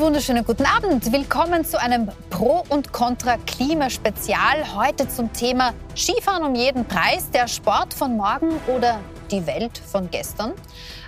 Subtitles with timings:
[0.00, 1.12] wunderschönen guten Abend.
[1.12, 4.74] Willkommen zu einem Pro- und Contra-Klimaspezial.
[4.74, 8.98] Heute zum Thema Skifahren um jeden Preis, der Sport von morgen oder
[9.30, 10.54] die Welt von gestern.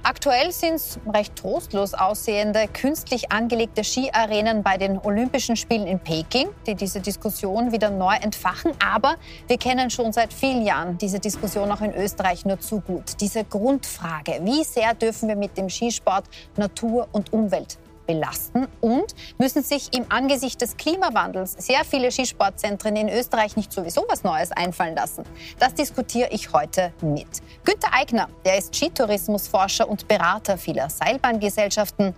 [0.02, 6.50] Aktuell sind es recht trostlos aussehende, künstlich angelegte Skiarenen bei den Olympischen Spielen in Peking,
[6.66, 8.72] die diese Diskussion wieder neu entfachen.
[8.84, 13.04] Aber wir kennen schon seit vielen Jahren diese Diskussion auch in Österreich nur zu gut.
[13.20, 16.24] Diese Grundfrage, wie sehr dürfen wir mit dem Skisport
[16.58, 17.78] Natur und Umwelt
[18.12, 24.04] belasten und müssen sich im Angesicht des Klimawandels sehr viele Skisportzentren in Österreich nicht sowieso
[24.08, 25.24] was Neues einfallen lassen.
[25.58, 27.28] Das diskutiere ich heute mit.
[27.64, 32.14] Günter Eigner, der ist Skitourismusforscher und Berater vieler Seilbahngesellschaften.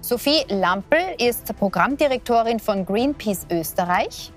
[0.00, 4.32] Sophie Lampel ist Programmdirektorin von Greenpeace Österreich.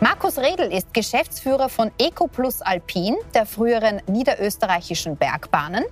[0.00, 5.84] Markus Redl ist Geschäftsführer von EcoPlus Alpin, der früheren niederösterreichischen Bergbahnen.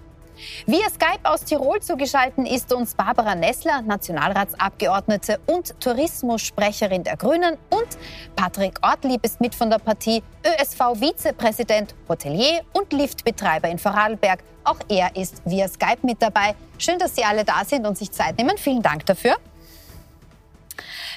[0.66, 7.88] Via Skype aus Tirol zugeschaltet ist uns Barbara Nessler, Nationalratsabgeordnete und Tourismussprecherin der Grünen und
[8.36, 14.42] Patrick Ortlieb ist mit von der Partie ÖSV-Vizepräsident, Hotelier und Liftbetreiber in Vorarlberg.
[14.64, 16.54] Auch er ist via Skype mit dabei.
[16.78, 18.56] Schön, dass Sie alle da sind und sich Zeit nehmen.
[18.58, 19.36] Vielen Dank dafür.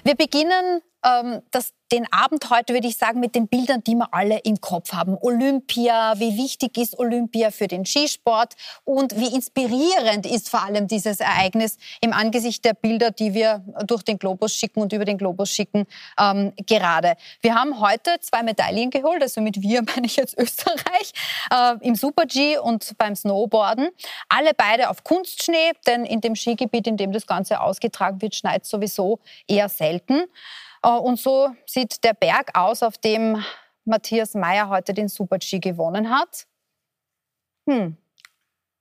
[0.03, 4.11] Wir beginnen ähm, das den Abend heute, würde ich sagen, mit den Bildern, die wir
[4.15, 5.15] alle im Kopf haben.
[5.21, 11.19] Olympia, wie wichtig ist Olympia für den Skisport und wie inspirierend ist vor allem dieses
[11.19, 15.51] Ereignis im Angesicht der Bilder, die wir durch den Globus schicken und über den Globus
[15.51, 15.85] schicken
[16.19, 17.13] ähm, gerade.
[17.41, 21.13] Wir haben heute zwei Medaillen geholt, also mit wir meine ich jetzt Österreich,
[21.51, 23.89] äh, im Super-G und beim Snowboarden.
[24.29, 28.65] Alle beide auf Kunstschnee, denn in dem Skigebiet, in dem das Ganze ausgetragen wird, schneit
[28.65, 30.23] sowieso eher selten.
[30.83, 33.43] Äh, und so sieht der Berg aus, auf dem
[33.85, 36.45] Matthias Meyer heute den Super-G gewonnen hat.
[37.67, 37.97] Hm.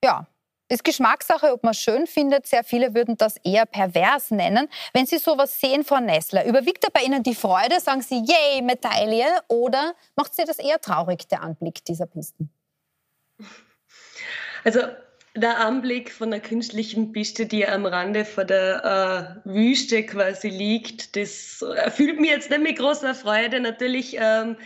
[0.04, 0.26] Ja,
[0.68, 2.46] ist Geschmackssache, ob man es schön findet.
[2.46, 4.68] Sehr viele würden das eher pervers nennen.
[4.92, 7.78] Wenn Sie sowas sehen, Frau Nessler, überwiegt da bei Ihnen die Freude?
[7.78, 9.26] Sagen Sie, yay, Medaille?
[9.48, 12.50] Oder macht Sie das eher traurig, der Anblick dieser Pisten?
[14.64, 14.80] Also
[15.34, 21.16] der Anblick von einer künstlichen Piste, die am Rande von der äh, Wüste quasi liegt,
[21.16, 23.60] das erfüllt mir jetzt nicht mit großer Freude.
[23.60, 24.56] Natürlich ähm,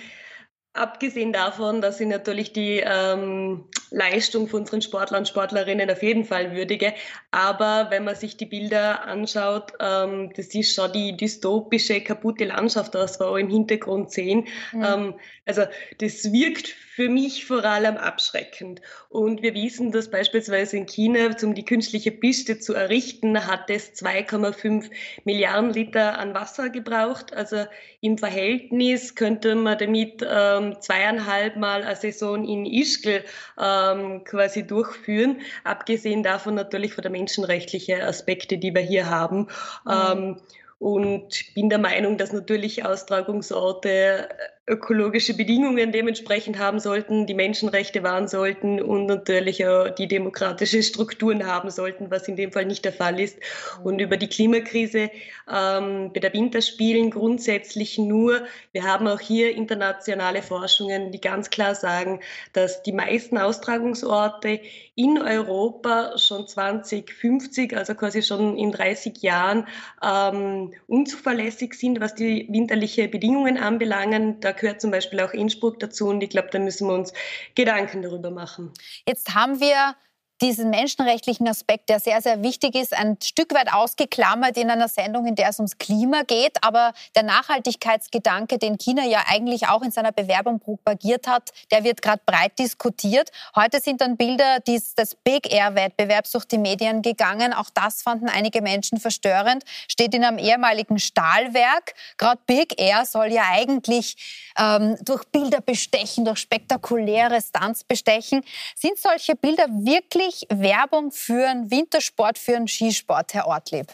[0.72, 6.24] abgesehen davon, dass ich natürlich die ähm, Leistung von unseren Sportlern und Sportlerinnen auf jeden
[6.24, 6.92] Fall würdige.
[7.36, 12.94] Aber wenn man sich die Bilder anschaut, ähm, das ist schon die dystopische, kaputte Landschaft,
[12.94, 14.46] das wir auch im Hintergrund sehen.
[14.72, 14.82] Mhm.
[14.82, 15.14] Ähm,
[15.44, 15.64] also
[15.98, 18.80] das wirkt für mich vor allem abschreckend.
[19.10, 23.92] Und wir wissen, dass beispielsweise in China, um die künstliche Piste zu errichten, hat es
[23.92, 24.90] 2,5
[25.24, 27.34] Milliarden Liter an Wasser gebraucht.
[27.34, 27.66] Also
[28.00, 33.22] im Verhältnis könnte man damit ähm, zweieinhalb Mal eine Saison in Ischgl
[33.60, 35.42] ähm, quasi durchführen.
[35.64, 39.48] Abgesehen davon natürlich von der menschenrechtlichen Aspekte, die wir hier haben.
[39.84, 39.90] Mhm.
[39.90, 40.36] Ähm,
[40.78, 44.28] und bin der Meinung, dass natürlich Austragungsorte
[44.68, 51.46] ökologische Bedingungen dementsprechend haben sollten, die Menschenrechte wahren sollten und natürlich auch die demokratische Strukturen
[51.46, 53.38] haben sollten, was in dem Fall nicht der Fall ist.
[53.84, 55.10] Und über die Klimakrise
[55.48, 58.42] ähm, bei der Winterspielen grundsätzlich nur.
[58.72, 62.20] Wir haben auch hier internationale Forschungen, die ganz klar sagen,
[62.52, 64.60] dass die meisten Austragungsorte
[64.96, 69.68] in Europa schon 2050, also quasi schon in 30 Jahren,
[70.02, 74.40] ähm, unzuverlässig sind, was die winterliche Bedingungen anbelangen.
[74.40, 77.12] Da gehört zum Beispiel auch Innsbruck dazu und ich glaube, da müssen wir uns
[77.54, 78.72] Gedanken darüber machen.
[79.06, 79.96] Jetzt haben wir
[80.42, 85.26] diesen menschenrechtlichen Aspekt, der sehr, sehr wichtig ist, ein Stück weit ausgeklammert in einer Sendung,
[85.26, 86.62] in der es ums Klima geht.
[86.62, 92.02] Aber der Nachhaltigkeitsgedanke, den China ja eigentlich auch in seiner Bewerbung propagiert hat, der wird
[92.02, 93.30] gerade breit diskutiert.
[93.54, 97.54] Heute sind dann Bilder des, des Big Air-Wettbewerbs durch die Medien gegangen.
[97.54, 99.64] Auch das fanden einige Menschen verstörend.
[99.88, 101.94] Steht in einem ehemaligen Stahlwerk.
[102.18, 108.42] Gerade Big Air soll ja eigentlich ähm, durch Bilder bestechen, durch spektakuläre Stunts bestechen.
[108.74, 113.86] Sind solche Bilder wirklich wirklich Werbung für einen Wintersport, für einen Skisport, Herr Ortlieb?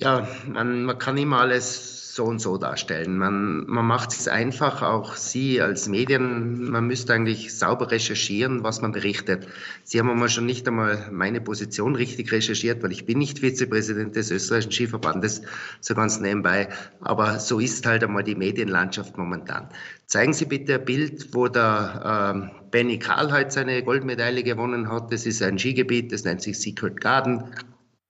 [0.00, 3.18] Ja, man, man kann immer alles so und so darstellen.
[3.18, 8.80] Man, man macht es einfach, auch Sie als Medien, man müsste eigentlich sauber recherchieren, was
[8.80, 9.48] man berichtet.
[9.82, 14.14] Sie haben einmal schon nicht einmal meine Position richtig recherchiert, weil ich bin nicht Vizepräsident
[14.14, 15.42] des österreichischen Skiverbandes,
[15.80, 16.68] so ganz nebenbei.
[17.00, 19.68] Aber so ist halt einmal die Medienlandschaft momentan.
[20.06, 25.12] Zeigen Sie bitte ein Bild, wo der ähm, Benny Karl heute seine Goldmedaille gewonnen hat.
[25.12, 27.44] Das ist ein Skigebiet, das nennt sich Secret Garden.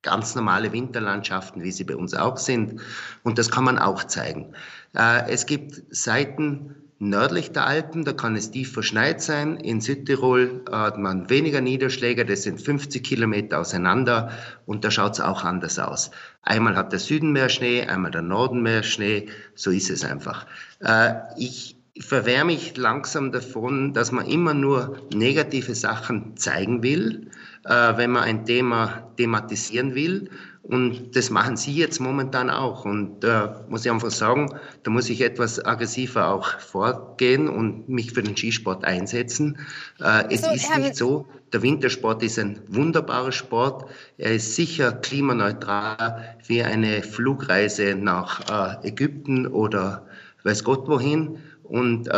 [0.01, 2.81] Ganz normale Winterlandschaften, wie sie bei uns auch sind.
[3.23, 4.53] Und das kann man auch zeigen.
[4.95, 9.55] Äh, es gibt Seiten, nördlich der Alpen, da kann es tief verschneit sein.
[9.57, 14.31] In Südtirol hat man weniger Niederschläge, das sind 50 Kilometer auseinander
[14.65, 16.11] und da schaut es auch anders aus.
[16.43, 20.45] Einmal hat der Süden mehr Schnee, einmal der Norden mehr Schnee, so ist es einfach.
[20.81, 27.31] Äh, ich verwehre mich langsam davon, dass man immer nur negative Sachen zeigen will,
[27.65, 30.29] äh, wenn man ein Thema thematisieren will.
[30.61, 32.85] Und das machen Sie jetzt momentan auch.
[32.85, 34.53] Und da äh, muss ich einfach sagen,
[34.83, 39.57] da muss ich etwas aggressiver auch vorgehen und mich für den Skisport einsetzen.
[39.99, 43.89] Äh, es so, ist nicht so, der Wintersport ist ein wunderbarer Sport.
[44.17, 50.05] Er ist sicher klimaneutral wie eine Flugreise nach äh, Ägypten oder
[50.43, 51.39] weiß Gott wohin.
[51.63, 52.11] Und äh,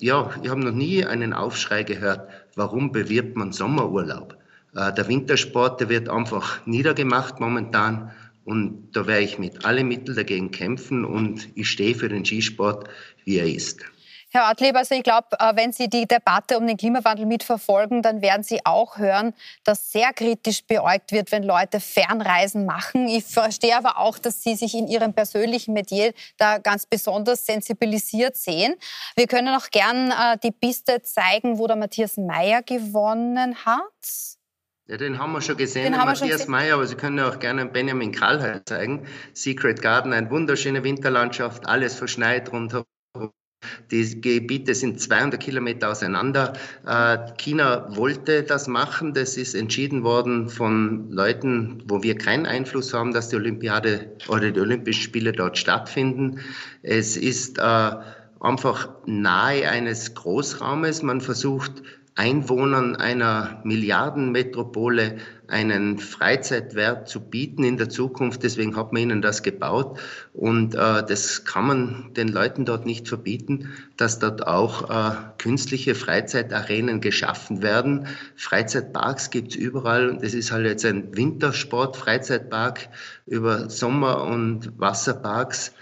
[0.00, 4.33] ja, ich habe noch nie einen Aufschrei gehört, warum bewirbt man Sommerurlaub?
[4.74, 8.10] Äh, der Wintersport, der wird einfach niedergemacht momentan.
[8.44, 12.88] Und da werde ich mit allen Mitteln dagegen kämpfen und ich stehe für den Skisport,
[13.24, 13.80] wie er ist.
[14.34, 18.20] Herr Ortlieb, also ich glaube, äh, wenn Sie die Debatte um den Klimawandel mitverfolgen, dann
[18.20, 19.32] werden Sie auch hören,
[19.62, 23.06] dass sehr kritisch beäugt wird, wenn Leute Fernreisen machen.
[23.06, 28.36] Ich verstehe aber auch, dass Sie sich in Ihrem persönlichen Metier da ganz besonders sensibilisiert
[28.36, 28.74] sehen.
[29.14, 34.36] Wir können auch gern äh, die Piste zeigen, wo der Matthias Meyer gewonnen hat.
[34.86, 37.64] Ja, den haben wir schon gesehen, den, den Matthias Meyer, aber Sie können auch gerne
[37.64, 39.06] Benjamin Karlheit zeigen.
[39.32, 42.84] Secret Garden, eine wunderschöne Winterlandschaft, alles verschneit rundherum.
[43.90, 46.52] Die Gebiete sind 200 Kilometer auseinander.
[46.86, 49.14] Äh, China wollte das machen.
[49.14, 54.50] Das ist entschieden worden von Leuten, wo wir keinen Einfluss haben, dass die Olympiade oder
[54.50, 56.40] die Olympischen Spiele dort stattfinden.
[56.82, 57.90] Es ist äh,
[58.38, 61.02] einfach nahe eines Großraumes.
[61.02, 61.82] Man versucht
[62.16, 65.16] Einwohnern einer Milliardenmetropole
[65.48, 68.44] einen Freizeitwert zu bieten in der Zukunft.
[68.44, 69.98] Deswegen hat man ihnen das gebaut.
[70.32, 75.96] Und äh, das kann man den Leuten dort nicht verbieten, dass dort auch äh, künstliche
[75.96, 78.06] Freizeitarenen geschaffen werden.
[78.36, 80.08] Freizeitparks gibt's überall.
[80.08, 82.88] Und es ist halt jetzt ein Wintersport-Freizeitpark
[83.26, 85.72] über Sommer- und Wasserparks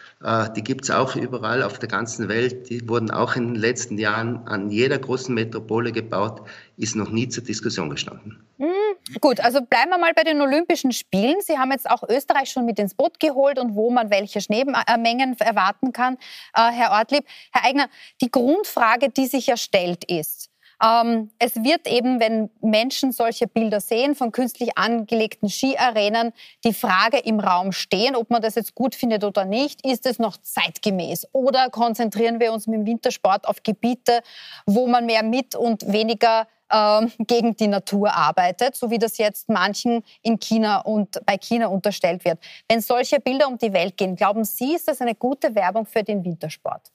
[0.56, 2.70] die gibt es auch überall auf der ganzen Welt.
[2.70, 6.42] Die wurden auch in den letzten Jahren an jeder großen Metropole gebaut,
[6.76, 8.44] ist noch nie zur Diskussion gestanden.
[8.58, 9.18] Mhm.
[9.20, 11.36] Gut, also bleiben wir mal bei den Olympischen Spielen.
[11.40, 15.36] Sie haben jetzt auch Österreich schon mit ins Boot geholt und wo man welche Schneemengen
[15.40, 16.14] erwarten kann,
[16.54, 17.24] äh, Herr Ortlieb.
[17.52, 17.88] Herr Eigner,
[18.20, 20.51] die Grundfrage, die sich ja stellt, ist,
[20.82, 26.32] ähm, es wird eben, wenn Menschen solche Bilder sehen von künstlich angelegten Skiarenen,
[26.64, 29.86] die Frage im Raum stehen, ob man das jetzt gut findet oder nicht.
[29.86, 31.28] Ist es noch zeitgemäß?
[31.32, 34.22] Oder konzentrieren wir uns mit dem Wintersport auf Gebiete,
[34.66, 39.48] wo man mehr mit und weniger ähm, gegen die Natur arbeitet, so wie das jetzt
[39.48, 42.40] manchen in China und bei China unterstellt wird.
[42.68, 46.02] Wenn solche Bilder um die Welt gehen, glauben Sie, ist das eine gute Werbung für
[46.02, 46.90] den Wintersport?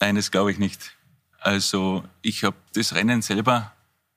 [0.00, 0.96] Nein, das glaube ich nicht.
[1.42, 3.72] Also ich habe das Rennen selber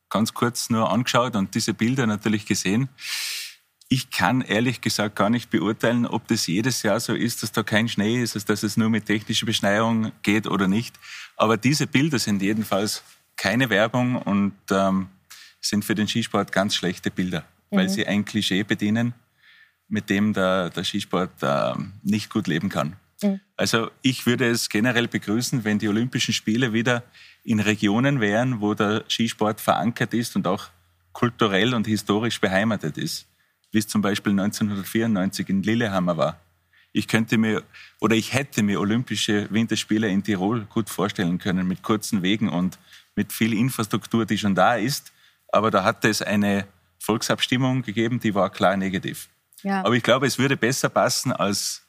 [0.09, 2.89] ganz kurz nur angeschaut und diese Bilder natürlich gesehen.
[3.87, 7.63] Ich kann ehrlich gesagt gar nicht beurteilen, ob das jedes Jahr so ist, dass da
[7.63, 10.95] kein Schnee ist, dass es nur mit technischer Beschneiung geht oder nicht.
[11.35, 13.03] Aber diese Bilder sind jedenfalls
[13.37, 15.09] keine Werbung und ähm,
[15.61, 17.77] sind für den Skisport ganz schlechte Bilder, mhm.
[17.77, 19.13] weil sie ein Klischee bedienen,
[19.87, 21.73] mit dem der, der Skisport äh,
[22.03, 22.95] nicht gut leben kann.
[23.21, 23.39] Mhm.
[23.55, 27.03] Also ich würde es generell begrüßen, wenn die Olympischen Spiele wieder
[27.43, 30.69] in Regionen wären, wo der Skisport verankert ist und auch
[31.13, 33.27] kulturell und historisch beheimatet ist,
[33.71, 36.39] wie es zum Beispiel 1994 in Lillehammer war.
[36.91, 37.63] Ich könnte mir
[37.99, 42.79] oder ich hätte mir Olympische Winterspiele in Tirol gut vorstellen können mit kurzen Wegen und
[43.15, 45.11] mit viel Infrastruktur, die schon da ist.
[45.49, 46.67] Aber da hat es eine
[46.99, 49.29] Volksabstimmung gegeben, die war klar negativ.
[49.61, 49.83] Ja.
[49.83, 51.84] Aber ich glaube, es würde besser passen als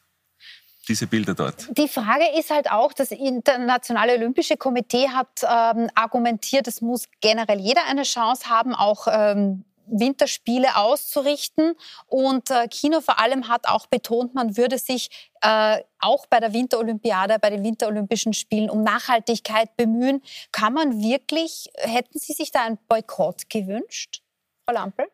[0.88, 1.66] diese Bilder dort.
[1.76, 7.61] Die Frage ist halt auch, das Internationale Olympische Komitee hat ähm, argumentiert, es muss generell
[7.61, 11.75] jeder eine Chance haben, auch ähm, Winterspiele auszurichten.
[12.07, 16.52] Und äh, Kino vor allem hat auch betont, man würde sich äh, auch bei der
[16.52, 20.23] Winterolympiade, bei den Winterolympischen Spielen um Nachhaltigkeit bemühen.
[20.52, 24.23] Kann man wirklich, hätten Sie sich da einen Boykott gewünscht,
[24.64, 25.07] Frau Lampel?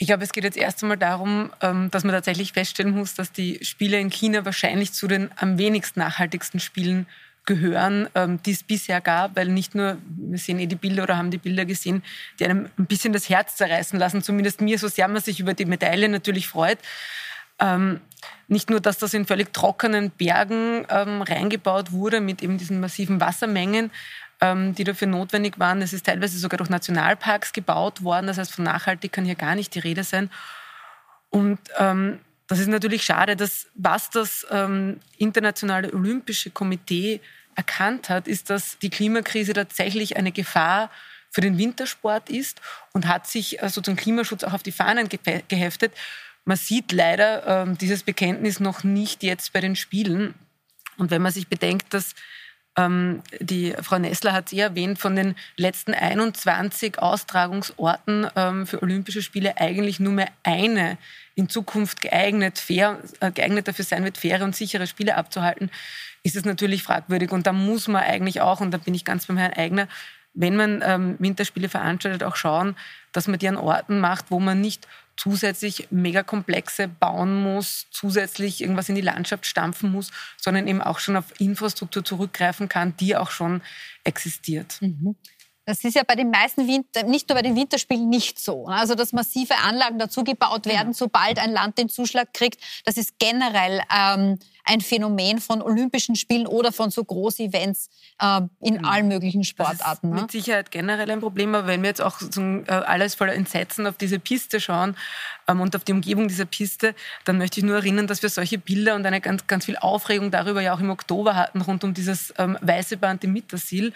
[0.00, 3.32] Ich glaube, es geht jetzt erst einmal darum, ähm, dass man tatsächlich feststellen muss, dass
[3.32, 7.06] die Spiele in China wahrscheinlich zu den am wenigsten nachhaltigsten Spielen
[7.46, 11.16] gehören, ähm, die es bisher gab, weil nicht nur, wir sehen eh die Bilder oder
[11.16, 12.04] haben die Bilder gesehen,
[12.38, 15.54] die einem ein bisschen das Herz zerreißen lassen, zumindest mir, so sehr man sich über
[15.54, 16.78] die Medaille natürlich freut.
[17.58, 18.00] Ähm,
[18.46, 23.90] nicht nur, dass das in völlig trockenen Bergen reingebaut wurde mit eben diesen massiven Wassermengen,
[24.40, 25.82] die dafür notwendig waren.
[25.82, 28.28] Es ist teilweise sogar durch Nationalparks gebaut worden.
[28.28, 30.30] Das heißt, von nachhaltig kann hier gar nicht die Rede sein.
[31.30, 37.20] Und ähm, das ist natürlich schade, dass was das ähm, Internationale Olympische Komitee
[37.54, 40.90] erkannt hat, ist, dass die Klimakrise tatsächlich eine Gefahr
[41.30, 42.60] für den Wintersport ist
[42.92, 45.08] und hat sich äh, sozusagen Klimaschutz auch auf die Fahnen
[45.48, 45.92] geheftet.
[46.44, 50.34] Man sieht leider ähm, dieses Bekenntnis noch nicht jetzt bei den Spielen.
[50.96, 52.14] Und wenn man sich bedenkt, dass
[52.78, 58.80] ähm, die Frau Nessler hat es eh erwähnt, von den letzten 21 Austragungsorten ähm, für
[58.82, 60.96] Olympische Spiele eigentlich nur mehr eine
[61.34, 65.70] in Zukunft geeignet, fair, äh, geeignet dafür sein wird, faire und sichere Spiele abzuhalten,
[66.22, 67.32] ist es natürlich fragwürdig.
[67.32, 69.88] Und da muss man eigentlich auch, und da bin ich ganz beim Herrn Eigner,
[70.34, 72.76] wenn man ähm, Winterspiele veranstaltet, auch schauen,
[73.12, 74.86] dass man die an Orten macht, wo man nicht
[75.18, 81.16] zusätzlich Megakomplexe bauen muss, zusätzlich irgendwas in die Landschaft stampfen muss, sondern eben auch schon
[81.16, 83.60] auf Infrastruktur zurückgreifen kann, die auch schon
[84.04, 84.80] existiert.
[84.80, 85.16] Mhm.
[85.68, 88.64] Das ist ja bei den meisten Winter, nicht nur bei den Winterspielen nicht so.
[88.68, 93.82] Also, dass massive Anlagen dazugebaut werden, sobald ein Land den Zuschlag kriegt, das ist generell
[93.94, 98.84] ähm, ein Phänomen von Olympischen Spielen oder von so Großevents äh, in mhm.
[98.86, 99.78] allen möglichen Sportarten.
[99.84, 100.22] Das ist ne?
[100.22, 103.86] mit Sicherheit generell ein Problem, aber wenn wir jetzt auch so, äh, alles voller Entsetzen
[103.86, 104.96] auf diese Piste schauen
[105.48, 106.94] ähm, und auf die Umgebung dieser Piste,
[107.26, 110.30] dann möchte ich nur erinnern, dass wir solche Bilder und eine ganz, ganz viel Aufregung
[110.30, 113.92] darüber ja auch im Oktober hatten, rund um dieses ähm, weiße Band im Mittersil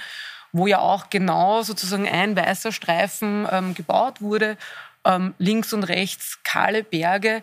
[0.52, 4.56] wo ja auch genau sozusagen ein weißer Streifen ähm, gebaut wurde,
[5.04, 7.42] ähm, links und rechts kahle Berge.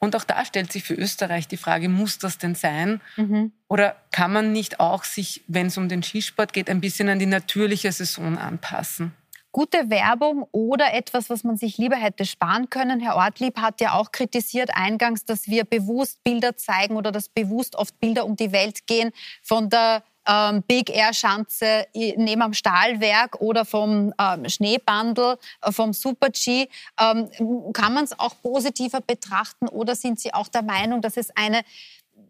[0.00, 3.00] Und auch da stellt sich für Österreich die Frage, muss das denn sein?
[3.16, 3.52] Mhm.
[3.68, 7.18] Oder kann man nicht auch sich, wenn es um den Skisport geht, ein bisschen an
[7.18, 9.12] die natürliche Saison anpassen?
[9.52, 13.00] Gute Werbung oder etwas, was man sich lieber hätte sparen können.
[13.00, 17.74] Herr Ortlieb hat ja auch kritisiert eingangs, dass wir bewusst Bilder zeigen oder dass bewusst
[17.76, 19.10] oft Bilder um die Welt gehen
[19.42, 25.92] von der ähm, Big Air Schanze neben am Stahlwerk oder vom ähm, Schneebandel, äh, vom
[25.92, 26.68] Super G.
[27.00, 27.28] Ähm,
[27.72, 31.62] kann man es auch positiver betrachten oder sind Sie auch der Meinung, dass es eine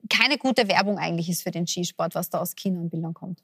[0.09, 3.41] keine gute Werbung eigentlich ist für den Skisport, was da aus China an Bildern kommt?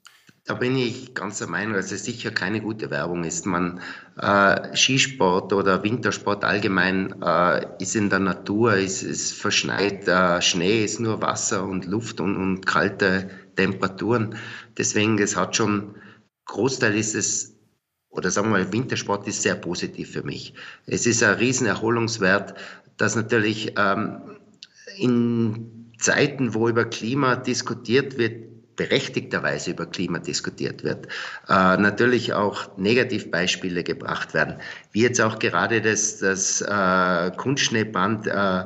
[0.47, 3.45] Da bin ich ganz der Meinung, dass es sicher keine gute Werbung ist.
[3.45, 3.81] Man,
[4.15, 10.85] äh, Skisport oder Wintersport allgemein äh, ist in der Natur, ist, ist verschneit, äh, Schnee
[10.85, 14.37] ist nur Wasser und Luft und, und kalte Temperaturen.
[14.77, 15.95] Deswegen, es hat schon,
[16.45, 17.57] Großteil ist es,
[18.09, 20.53] oder sagen wir mal, Wintersport ist sehr positiv für mich.
[20.85, 22.57] Es ist ein Riesenerholungswert,
[22.95, 24.21] dass natürlich ähm,
[24.97, 31.07] in Zeiten, wo über Klima diskutiert wird, berechtigterweise über Klima diskutiert wird,
[31.49, 34.55] äh, natürlich auch Negativbeispiele gebracht werden,
[34.93, 38.63] wie jetzt auch gerade das, das äh, Kunstschneeband äh,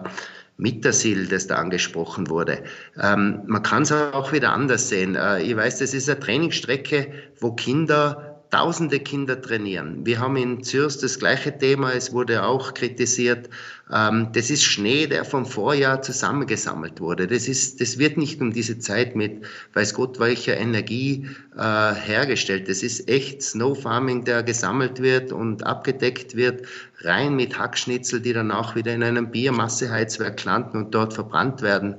[0.57, 2.63] Mittersil, das da angesprochen wurde.
[3.01, 5.15] Ähm, man kann es auch wieder anders sehen.
[5.15, 10.05] Äh, ich weiß, das ist eine Trainingsstrecke, wo Kinder tausende Kinder trainieren.
[10.05, 13.49] Wir haben in Zürs das gleiche Thema, es wurde auch kritisiert.
[13.91, 17.27] Ähm, das ist Schnee, der vom Vorjahr zusammengesammelt wurde.
[17.27, 22.67] Das, ist, das wird nicht um diese Zeit mit, weiß Gott, welcher Energie äh, hergestellt.
[22.67, 26.67] Das ist echt Snow Farming, der gesammelt wird und abgedeckt wird,
[26.99, 31.95] rein mit Hackschnitzel, die dann auch wieder in einem Biomasseheizwerk landen und dort verbrannt werden.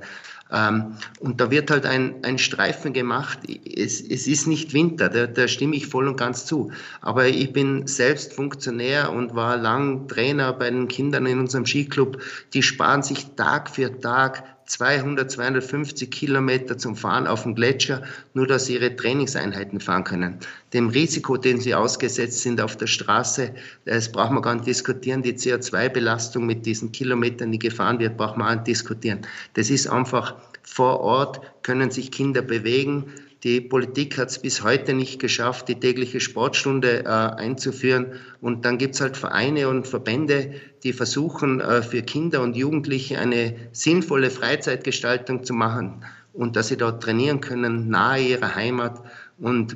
[0.53, 3.39] Ähm, und da wird halt ein, ein Streifen gemacht.
[3.47, 6.71] Es, es ist nicht Winter, da, da stimme ich voll und ganz zu.
[7.01, 12.21] Aber ich bin selbst Funktionär und war lang Trainer bei den Kindern in unserem Skiclub.
[12.53, 18.03] Die sparen sich Tag für Tag 200, 250 Kilometer zum Fahren auf dem Gletscher,
[18.33, 20.37] nur dass sie ihre Trainingseinheiten fahren können.
[20.73, 23.53] Dem Risiko, dem sie ausgesetzt sind auf der Straße,
[23.85, 25.21] das braucht man gar nicht diskutieren.
[25.21, 29.19] Die CO2-Belastung mit diesen Kilometern, die gefahren wird, braucht man auch nicht diskutieren.
[29.53, 33.05] Das ist einfach vor Ort, können sich Kinder bewegen,
[33.43, 38.13] die Politik hat es bis heute nicht geschafft, die tägliche Sportstunde äh, einzuführen.
[38.39, 43.19] Und dann gibt es halt Vereine und Verbände, die versuchen, äh, für Kinder und Jugendliche
[43.19, 49.01] eine sinnvolle Freizeitgestaltung zu machen und dass sie dort trainieren können, nahe ihrer Heimat.
[49.37, 49.75] Und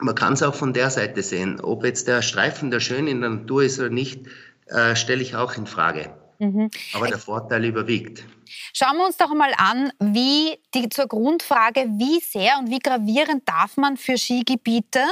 [0.00, 1.60] man kann es auch von der Seite sehen.
[1.60, 4.26] Ob jetzt der Streifen der schön in der Natur ist oder nicht,
[4.66, 6.10] äh, stelle ich auch in Frage.
[6.42, 6.70] Mhm.
[6.94, 8.24] Aber der Vorteil überwiegt.
[8.72, 13.48] Schauen wir uns doch mal an, wie die, zur Grundfrage, wie sehr und wie gravierend
[13.48, 15.04] darf man für Skigebiete,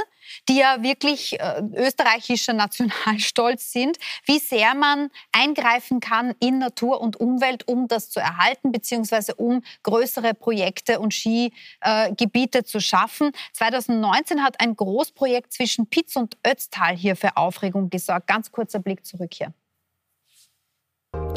[0.48, 3.96] die ja wirklich äh, österreichischer Nationalstolz sind,
[4.26, 9.62] wie sehr man eingreifen kann in Natur und Umwelt, um das zu erhalten, beziehungsweise um
[9.84, 13.30] größere Projekte und Skigebiete äh, zu schaffen.
[13.52, 18.26] 2019 hat ein Großprojekt zwischen Pitz und Ötztal hier für Aufregung gesorgt.
[18.26, 19.54] Ganz kurzer Blick zurück hier.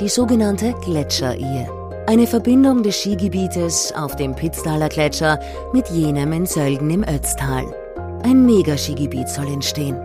[0.03, 1.69] Die sogenannte Gletscherehe.
[2.07, 5.39] Eine Verbindung des Skigebietes auf dem Pitztaler Gletscher
[5.71, 7.73] mit jenem in Sölden im Ötztal.
[8.21, 9.95] Ein Megaskigebiet soll entstehen.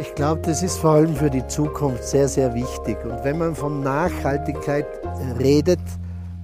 [0.00, 2.96] Ich glaube, das ist vor allem für die Zukunft sehr, sehr wichtig.
[3.04, 4.86] Und wenn man von Nachhaltigkeit
[5.38, 5.80] redet,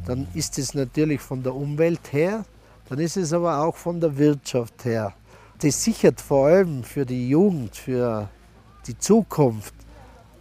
[0.05, 2.45] dann ist es natürlich von der Umwelt her,
[2.91, 5.15] dann ist es aber auch von der Wirtschaft her.
[5.63, 8.29] Das sichert vor allem für die Jugend, für
[8.87, 9.73] die Zukunft,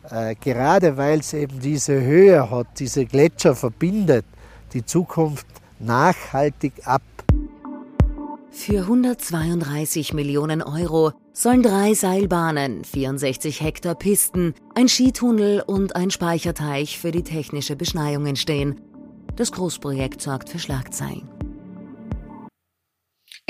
[0.10, 4.26] äh, gerade weil es eben diese Höhe hat, diese Gletscher verbindet,
[4.74, 5.48] die Zukunft
[5.80, 7.02] nachhaltig ab.
[8.54, 17.00] Für 132 Millionen Euro sollen drei Seilbahnen, 64 Hektar Pisten, ein Skitunnel und ein Speicherteich
[17.00, 18.82] für die technische Beschneiung entstehen.
[19.38, 21.31] Das Großprojekt sorgt für Schlagzeilen.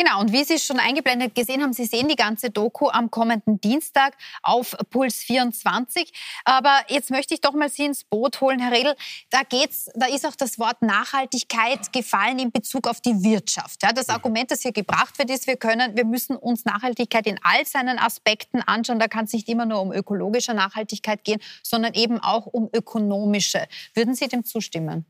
[0.03, 3.61] Genau, und wie Sie schon eingeblendet gesehen haben, Sie sehen die ganze Doku am kommenden
[3.61, 6.11] Dienstag auf Puls 24.
[6.43, 8.95] Aber jetzt möchte ich doch mal Sie ins Boot holen, Herr Redl.
[9.29, 13.83] Da geht's, da ist auch das Wort Nachhaltigkeit gefallen in Bezug auf die Wirtschaft.
[13.83, 17.39] Ja, das Argument, das hier gebracht wird, ist, wir können, wir müssen uns Nachhaltigkeit in
[17.43, 18.97] all seinen Aspekten anschauen.
[18.97, 23.67] Da kann es nicht immer nur um ökologische Nachhaltigkeit gehen, sondern eben auch um ökonomische.
[23.93, 25.05] Würden Sie dem zustimmen?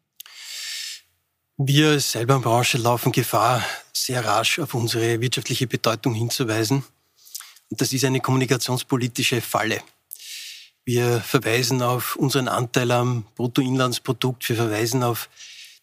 [1.58, 6.84] Wir als Seilbahnbranche laufen Gefahr, sehr rasch auf unsere wirtschaftliche Bedeutung hinzuweisen.
[7.70, 9.82] Und das ist eine kommunikationspolitische Falle.
[10.86, 14.50] Wir verweisen auf unseren Anteil am Bruttoinlandsprodukt.
[14.50, 15.30] Wir verweisen auf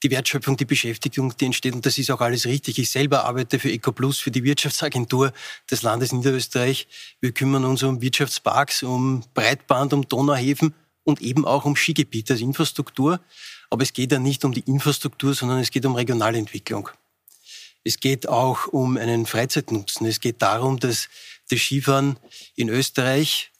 [0.03, 1.75] die Wertschöpfung, die Beschäftigung, die entsteht.
[1.75, 2.79] Und das ist auch alles richtig.
[2.79, 5.33] Ich selber arbeite für EcoPlus, für die Wirtschaftsagentur
[5.71, 6.89] des Landes Niederösterreich.
[7.21, 12.43] Wir kümmern uns um Wirtschaftsparks, um Breitband, um Donauhäfen und eben auch um Skigebiete als
[12.43, 13.21] Infrastruktur.
[13.71, 16.89] Aber es geht ja nicht um die Infrastruktur, sondern es geht um Regionalentwicklung.
[17.85, 20.07] Es geht auch um einen Freizeitnutzen.
[20.07, 21.09] Es geht darum, dass
[21.51, 22.19] das Skifahren
[22.55, 23.51] in Österreich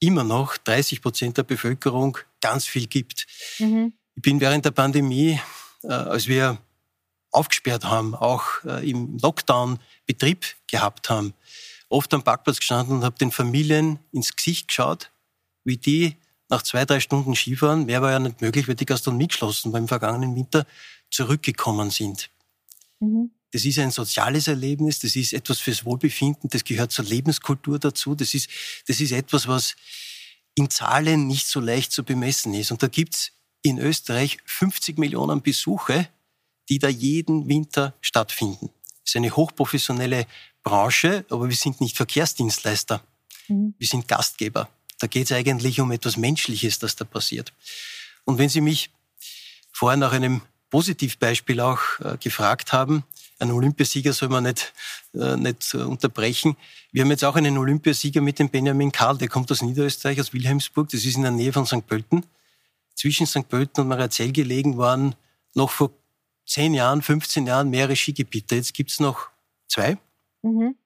[0.00, 3.26] immer noch 30 Prozent der Bevölkerung ganz viel gibt.
[3.58, 3.92] Mhm.
[4.14, 5.40] Ich bin während der Pandemie,
[5.82, 6.58] äh, als wir
[7.30, 11.34] aufgesperrt haben, auch äh, im Lockdown Betrieb gehabt haben,
[11.88, 15.10] oft am Parkplatz gestanden und habe den Familien ins Gesicht geschaut,
[15.64, 16.16] wie die
[16.48, 19.88] nach zwei, drei Stunden Skifahren, mehr war ja nicht möglich, weil die Gastronomie geschlossen beim
[19.88, 20.66] vergangenen Winter,
[21.10, 22.30] zurückgekommen sind.
[23.00, 23.30] Mhm.
[23.52, 28.14] Das ist ein soziales Erlebnis, das ist etwas fürs Wohlbefinden, das gehört zur Lebenskultur dazu,
[28.14, 28.50] das ist,
[28.86, 29.76] das ist etwas, was
[30.54, 32.70] in Zahlen nicht so leicht zu bemessen ist.
[32.70, 33.32] Und da gibt's
[33.62, 36.08] in Österreich 50 Millionen Besuche,
[36.68, 38.70] die da jeden Winter stattfinden.
[39.04, 40.26] Das ist eine hochprofessionelle
[40.62, 43.02] Branche, aber wir sind nicht Verkehrsdienstleister.
[43.48, 43.74] Mhm.
[43.78, 44.68] Wir sind Gastgeber.
[44.98, 47.52] Da geht es eigentlich um etwas Menschliches, das da passiert.
[48.24, 48.90] Und wenn Sie mich
[49.72, 53.04] vorher nach einem Positivbeispiel auch äh, gefragt haben,
[53.38, 54.72] einen Olympiasieger soll man nicht,
[55.14, 56.56] äh, nicht äh, unterbrechen.
[56.92, 60.32] Wir haben jetzt auch einen Olympiasieger mit dem Benjamin Karl, der kommt aus Niederösterreich, aus
[60.32, 61.86] Wilhelmsburg, das ist in der Nähe von St.
[61.86, 62.24] Pölten.
[62.94, 63.48] Zwischen St.
[63.48, 65.14] Pölten und Marazell gelegen waren
[65.54, 65.90] noch vor
[66.46, 68.56] 10 Jahren, 15 Jahren mehrere Skigebiete.
[68.56, 69.28] Jetzt gibt's noch
[69.68, 69.98] zwei.
[70.42, 70.76] Mhm.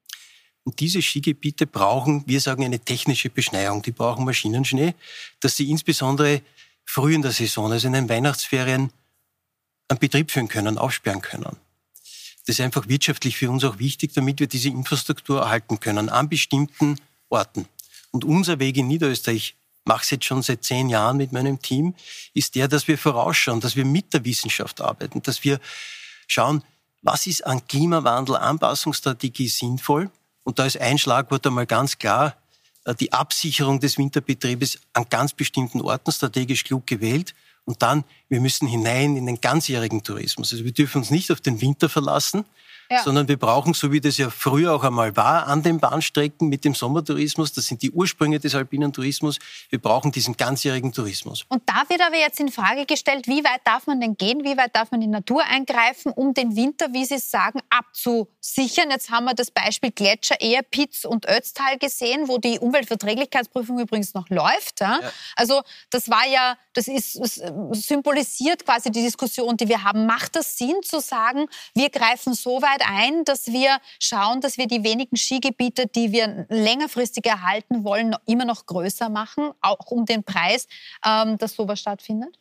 [0.65, 3.83] Und diese Skigebiete brauchen, wir sagen, eine technische Beschneiung.
[3.83, 4.95] Die brauchen Maschinenschnee,
[5.41, 6.43] dass sie insbesondere
[6.85, 8.93] früh in der Saison, also in den Weihnachtsferien,
[9.89, 11.57] einen Betrieb führen können, aufsperren können.
[12.47, 16.29] Das ist einfach wirtschaftlich für uns auch wichtig, damit wir diese Infrastruktur erhalten können an
[16.29, 16.97] bestimmten
[17.29, 17.67] Orten.
[18.11, 21.95] Und unser Weg in Niederösterreich, mache es jetzt schon seit zehn Jahren mit meinem Team,
[22.35, 25.59] ist der, dass wir vorausschauen, dass wir mit der Wissenschaft arbeiten, dass wir
[26.27, 26.63] schauen,
[27.03, 30.11] was ist an Klimawandel, Anpassungsstrategie sinnvoll
[30.45, 32.37] und da ist ein Schlagwort einmal ganz klar,
[32.85, 37.35] äh, die Absicherung des Winterbetriebes an ganz bestimmten Orten strategisch klug gewählt.
[37.65, 40.53] Und dann, wir müssen hinein in den ganzjährigen Tourismus.
[40.53, 42.45] Also wir dürfen uns nicht auf den Winter verlassen,
[42.91, 43.03] ja.
[43.03, 46.65] sondern wir brauchen, so wie das ja früher auch einmal war, an den Bahnstrecken mit
[46.65, 51.45] dem Sommertourismus, das sind die Ursprünge des alpinen Tourismus, wir brauchen diesen ganzjährigen Tourismus.
[51.49, 54.57] Und da wird aber jetzt in Frage gestellt, wie weit darf man denn gehen, wie
[54.57, 58.91] weit darf man in die Natur eingreifen, um den Winter, wie Sie sagen, abzusichern.
[58.91, 64.29] Jetzt haben wir das Beispiel Gletscher, Ehrpitz und Ötztal gesehen, wo die Umweltverträglichkeitsprüfung übrigens noch
[64.31, 64.81] läuft.
[64.81, 65.01] Ja?
[65.01, 65.13] Ja.
[65.37, 67.41] Also das war ja, das ist das
[67.73, 70.07] symbolisiert quasi die Diskussion, die wir haben.
[70.07, 74.67] Macht das Sinn zu sagen, wir greifen so weit ein, dass wir schauen, dass wir
[74.67, 80.25] die wenigen Skigebiete, die wir längerfristig erhalten wollen, immer noch größer machen, auch um den
[80.25, 80.67] Preis,
[81.05, 82.37] ähm, dass sowas stattfindet?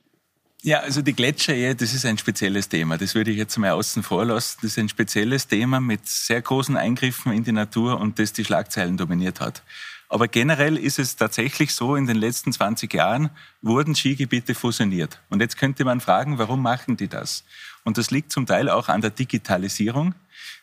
[0.62, 2.98] Ja, also die Gletscherehe, das ist ein spezielles Thema.
[2.98, 4.58] Das würde ich jetzt mal außen vor lassen.
[4.62, 8.44] Das ist ein spezielles Thema mit sehr großen Eingriffen in die Natur und das die
[8.44, 9.64] Schlagzeilen dominiert hat.
[10.10, 13.30] Aber generell ist es tatsächlich so, in den letzten 20 Jahren
[13.62, 15.22] wurden Skigebiete fusioniert.
[15.30, 17.46] Und jetzt könnte man fragen, warum machen die das?
[17.90, 20.14] Und das liegt zum Teil auch an der Digitalisierung.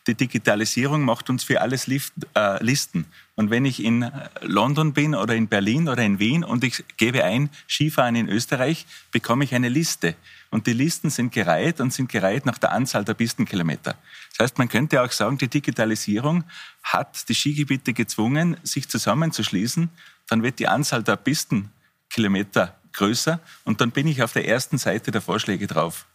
[0.07, 3.05] Die Digitalisierung macht uns für alles äh, Listen.
[3.35, 4.09] Und wenn ich in
[4.43, 8.87] London bin oder in Berlin oder in Wien und ich gebe ein Skifahren in Österreich,
[9.11, 10.15] bekomme ich eine Liste.
[10.53, 13.97] Und die Listen sind gereiht und sind gereiht nach der Anzahl der Pistenkilometer.
[14.31, 16.45] Das heißt, man könnte auch sagen, die Digitalisierung
[16.85, 19.91] hat die Skigebiete gezwungen, sich zusammenzuschließen.
[20.29, 25.11] Dann wird die Anzahl der Pistenkilometer größer und dann bin ich auf der ersten Seite
[25.11, 26.07] der Vorschläge drauf.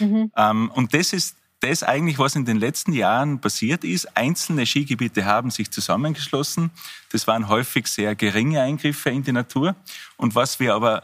[0.00, 0.32] Mhm.
[0.36, 4.16] Ähm, und das ist das eigentlich, was in den letzten Jahren passiert ist.
[4.16, 6.70] Einzelne Skigebiete haben sich zusammengeschlossen.
[7.12, 9.76] Das waren häufig sehr geringe Eingriffe in die Natur.
[10.16, 11.02] Und was wir aber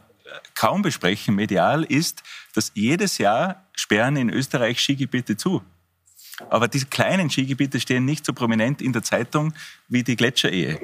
[0.55, 2.23] kaum besprechen medial ist,
[2.55, 5.63] dass jedes Jahr sperren in Österreich Skigebiete zu.
[6.51, 9.55] Aber diese kleinen Skigebiete stehen nicht so prominent in der Zeitung
[9.89, 10.79] wie die Gletscherehe.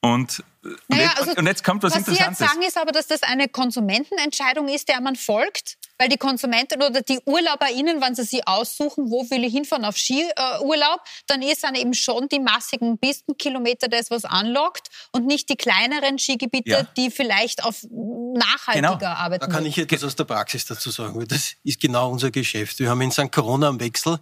[0.00, 0.42] Und,
[0.88, 2.30] naja, jetzt, also, und jetzt kommt was, was Interessantes.
[2.30, 5.76] Was Sie jetzt sagen, ist aber, dass das eine Konsumentenentscheidung ist, der man folgt.
[6.02, 9.96] Weil die Konsumenten oder die UrlauberInnen, wenn sie sich aussuchen, wo will ich hinfahren auf
[9.96, 15.54] Skiurlaub, dann ist dann eben schon die massigen Pistenkilometer das, was anlockt und nicht die
[15.54, 16.82] kleineren Skigebiete, ja.
[16.96, 19.12] die vielleicht auf nachhaltiger genau.
[19.12, 19.46] arbeiten.
[19.46, 22.80] Da kann ich etwas aus der Praxis dazu sagen, das ist genau unser Geschäft.
[22.80, 23.30] Wir haben in St.
[23.30, 24.18] Corona am Wechsel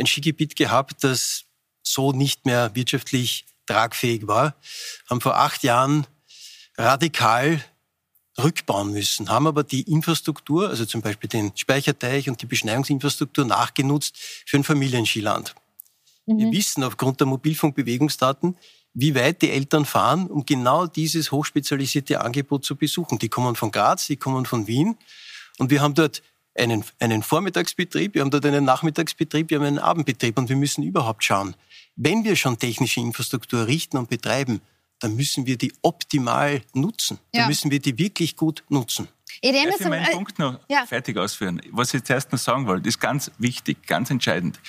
[0.00, 1.44] ein Skigebiet gehabt, das
[1.84, 4.56] so nicht mehr wirtschaftlich tragfähig war,
[5.08, 6.08] haben vor acht Jahren
[6.76, 7.64] radikal
[8.42, 14.16] rückbauen müssen, haben aber die Infrastruktur, also zum Beispiel den Speicherteich und die Beschneiungsinfrastruktur nachgenutzt
[14.46, 15.54] für ein Familienskiland.
[16.26, 16.38] Mhm.
[16.38, 18.56] Wir wissen aufgrund der Mobilfunkbewegungsdaten,
[18.92, 23.18] wie weit die Eltern fahren, um genau dieses hochspezialisierte Angebot zu besuchen.
[23.18, 24.96] Die kommen von Graz, die kommen von Wien
[25.58, 26.22] und wir haben dort
[26.54, 30.82] einen, einen Vormittagsbetrieb, wir haben dort einen Nachmittagsbetrieb, wir haben einen Abendbetrieb und wir müssen
[30.82, 31.54] überhaupt schauen,
[31.96, 34.60] wenn wir schon technische Infrastruktur richten und betreiben,
[35.00, 37.18] dann müssen wir die optimal nutzen.
[37.32, 37.40] Ja.
[37.40, 39.08] Dann müssen wir die wirklich gut nutzen.
[39.40, 40.84] Ich Darf ich meinen äh, Punkt noch ja.
[40.86, 41.60] fertig ausführen?
[41.70, 44.60] Was ich zuerst noch sagen wollte, ist ganz wichtig, ganz entscheidend.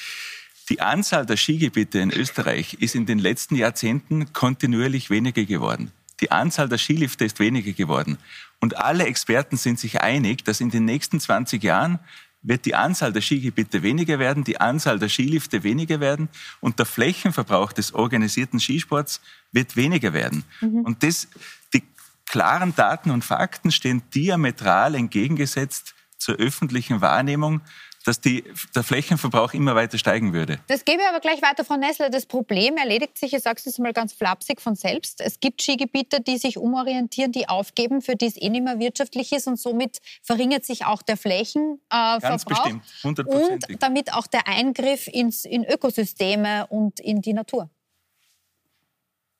[0.70, 5.91] Die Anzahl der Skigebiete in Österreich ist in den letzten Jahrzehnten kontinuierlich weniger geworden.
[6.22, 8.17] Die Anzahl der Skilifte ist weniger geworden.
[8.62, 12.00] Und alle Experten sind sich einig, dass in den nächsten 20 Jahren
[12.43, 16.86] wird die Anzahl der Skigebiete weniger werden, die Anzahl der Skilifte weniger werden und der
[16.86, 20.43] Flächenverbrauch des organisierten Skisports wird weniger werden.
[20.62, 20.82] Mhm.
[20.82, 21.27] Und das,
[21.73, 21.84] die
[22.25, 27.62] klaren Daten und Fakten stehen diametral entgegengesetzt zur öffentlichen Wahrnehmung
[28.05, 28.43] dass die,
[28.75, 30.59] der Flächenverbrauch immer weiter steigen würde.
[30.67, 32.09] Das gebe ich aber gleich weiter, Frau Nessler.
[32.09, 35.21] Das Problem erledigt sich, ich sage es mal ganz flapsig von selbst.
[35.21, 39.31] Es gibt Skigebiete, die sich umorientieren, die aufgeben, für die es eh nicht mehr wirtschaftlich
[39.31, 42.21] ist und somit verringert sich auch der Flächenverbrauch.
[42.21, 47.69] Ganz bestimmt, Und damit auch der Eingriff ins, in Ökosysteme und in die Natur.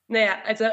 [0.08, 0.66] Naja, also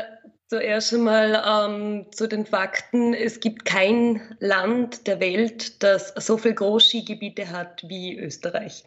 [0.50, 3.12] Zuerst einmal ähm, zu den Fakten.
[3.12, 8.82] Es gibt kein Land der Welt, das so viele Großskigebiete hat wie Österreich.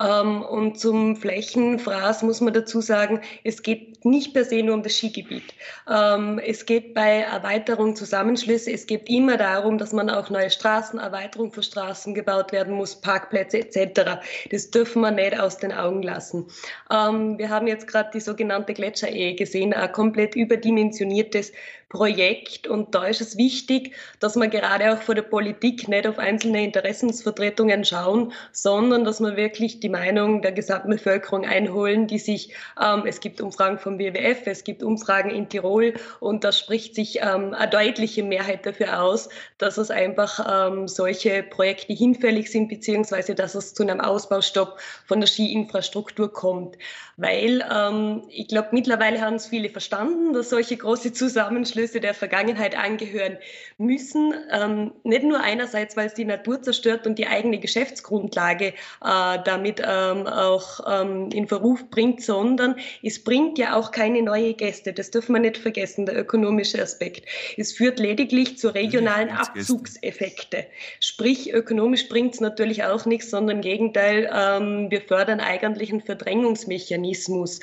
[0.00, 4.82] Ähm, und zum Flächenfraß muss man dazu sagen, es geht nicht per se nur um
[4.82, 5.44] das Skigebiet.
[5.86, 10.98] Ähm, es geht bei Erweiterung, Zusammenschlüsse, es geht immer darum, dass man auch neue Straßen,
[10.98, 14.18] Erweiterung für Straßen gebaut werden muss, Parkplätze etc.
[14.50, 16.46] Das dürfen wir nicht aus den Augen lassen.
[16.90, 20.36] Ähm, wir haben jetzt gerade die sogenannte Gletscherehe gesehen, komplett
[21.02, 21.52] überdimensionierte ambitioniertes
[21.92, 22.66] Projekt.
[22.66, 26.64] Und da ist es wichtig, dass wir gerade auch vor der Politik nicht auf einzelne
[26.64, 33.02] Interessensvertretungen schauen, sondern dass wir wirklich die Meinung der gesamten Bevölkerung einholen, die sich, ähm,
[33.04, 37.52] es gibt Umfragen vom WWF, es gibt Umfragen in Tirol und da spricht sich ähm,
[37.52, 39.28] eine deutliche Mehrheit dafür aus,
[39.58, 45.20] dass es einfach ähm, solche Projekte hinfällig sind, beziehungsweise dass es zu einem Ausbaustopp von
[45.20, 46.78] der Skiinfrastruktur kommt.
[47.18, 52.14] Weil ähm, ich glaube, mittlerweile haben es viele verstanden, dass solche große Zusammenschlüsse Einflüsse der
[52.14, 53.38] Vergangenheit angehören
[53.76, 54.34] müssen.
[54.52, 58.72] Ähm, nicht nur einerseits, weil es die Natur zerstört und die eigene Geschäftsgrundlage äh,
[59.44, 64.92] damit ähm, auch ähm, in Verruf bringt, sondern es bringt ja auch keine neue Gäste.
[64.92, 67.26] Das dürfen wir nicht vergessen, der ökonomische Aspekt.
[67.56, 70.66] Es führt lediglich zu regionalen Abzugseffekte.
[71.00, 76.00] Sprich, ökonomisch bringt es natürlich auch nichts, sondern im Gegenteil, ähm, wir fördern eigentlich einen
[76.00, 77.58] Verdrängungsmechanismus.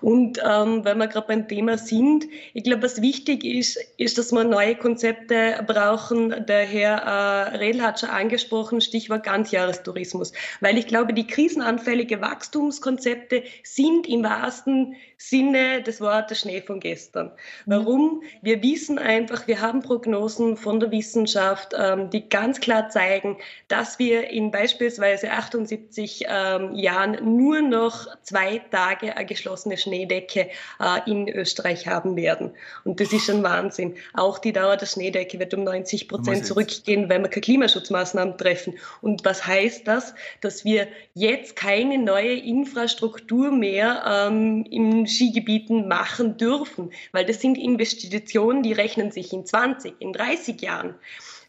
[0.00, 4.18] Und ähm, weil wir gerade beim Thema sind, ich glaube, was wichtig ist, ist, ist,
[4.18, 6.46] dass wir neue Konzepte brauchen.
[6.46, 10.32] Der Herr äh, Redl hat schon angesprochen, Stichwort Ganzjahrestourismus.
[10.60, 17.26] Weil ich glaube, die krisenanfällige Wachstumskonzepte sind im wahrsten Sinne des Wortes Schnee von gestern.
[17.26, 17.32] Mhm.
[17.66, 18.22] Warum?
[18.40, 23.98] Wir wissen einfach, wir haben Prognosen von der Wissenschaft, ähm, die ganz klar zeigen, dass
[23.98, 31.28] wir in beispielsweise 78 ähm, Jahren nur noch zwei Tage eine geschlossene Schneedecke äh, in
[31.28, 32.52] Österreich haben werden.
[32.84, 33.96] Und das ist schon Wahnsinn.
[34.14, 38.78] Auch die Dauer der Schneedecke wird um 90 Prozent zurückgehen, wenn wir keine Klimaschutzmaßnahmen treffen.
[39.00, 40.14] Und was heißt das?
[40.42, 47.58] Dass wir jetzt keine neue Infrastruktur mehr ähm, im Skigebieten machen dürfen, weil das sind
[47.58, 50.94] Investitionen, die rechnen sich in 20, in 30 Jahren.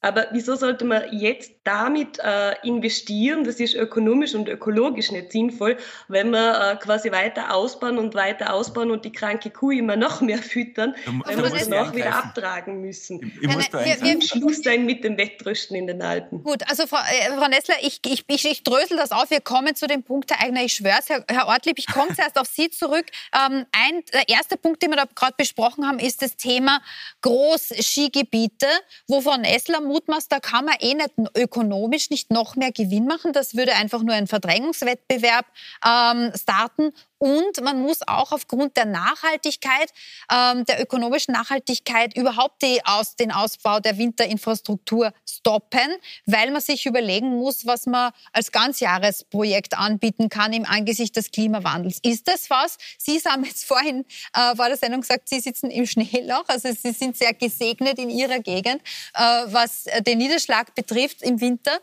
[0.01, 5.77] Aber wieso sollte man jetzt damit äh, investieren, das ist ökonomisch und ökologisch nicht sinnvoll,
[6.07, 10.21] wenn wir äh, quasi weiter ausbauen und weiter ausbauen und die kranke Kuh immer noch
[10.21, 13.21] mehr füttern, du, wenn wir das noch wieder abtragen müssen.
[13.21, 16.43] Ich, ich muss da wir, wir, Schluss sein mit dem Wettrüsten in den Alpen.
[16.43, 19.29] Gut, also Frau, äh, Frau Nessler, ich, ich, ich, ich drösel das auf.
[19.29, 22.39] Wir kommen zu dem Punkt, Herr Eigner, ich schwör's, Herr, Herr Ortlieb, ich komme zuerst
[22.39, 23.05] auf Sie zurück.
[23.31, 26.81] Ähm, ein, der erste Punkt, den wir da gerade besprochen haben, ist das Thema
[27.21, 28.67] Großskigebiete,
[29.07, 31.11] wo Frau Nessler mutmaßt, da kann man eh nicht
[31.59, 33.33] ökonomisch nicht noch mehr Gewinn machen.
[33.33, 35.45] Das würde einfach nur einen Verdrängungswettbewerb
[35.85, 36.91] ähm, starten.
[37.19, 39.91] Und man muss auch aufgrund der Nachhaltigkeit,
[40.31, 46.85] ähm, der ökonomischen Nachhaltigkeit überhaupt die aus, den Ausbau der Winterinfrastruktur stoppen, weil man sich
[46.85, 51.99] überlegen muss, was man als Ganzjahresprojekt anbieten kann im Angesicht des Klimawandels.
[52.03, 52.77] Ist das was?
[52.97, 56.91] Sie haben jetzt vorhin äh, vor der Sendung gesagt, Sie sitzen im Schneeloch, also Sie
[56.91, 58.81] sind sehr gesegnet in Ihrer Gegend,
[59.13, 61.79] äh, was den Niederschlag betrifft im Winter.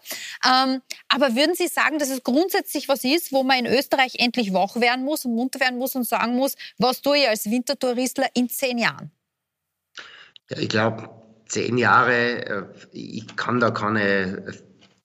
[0.47, 4.55] Ähm, aber würden Sie sagen, dass es grundsätzlich was ist, wo man in Österreich endlich
[4.55, 5.26] wach werden muss?
[5.27, 9.11] Und munter werden muss und sagen muss, was tue ich als Wintertouristler in zehn Jahren?
[10.49, 11.11] Ja, ich glaube,
[11.47, 14.55] zehn Jahre, äh, ich kann da keine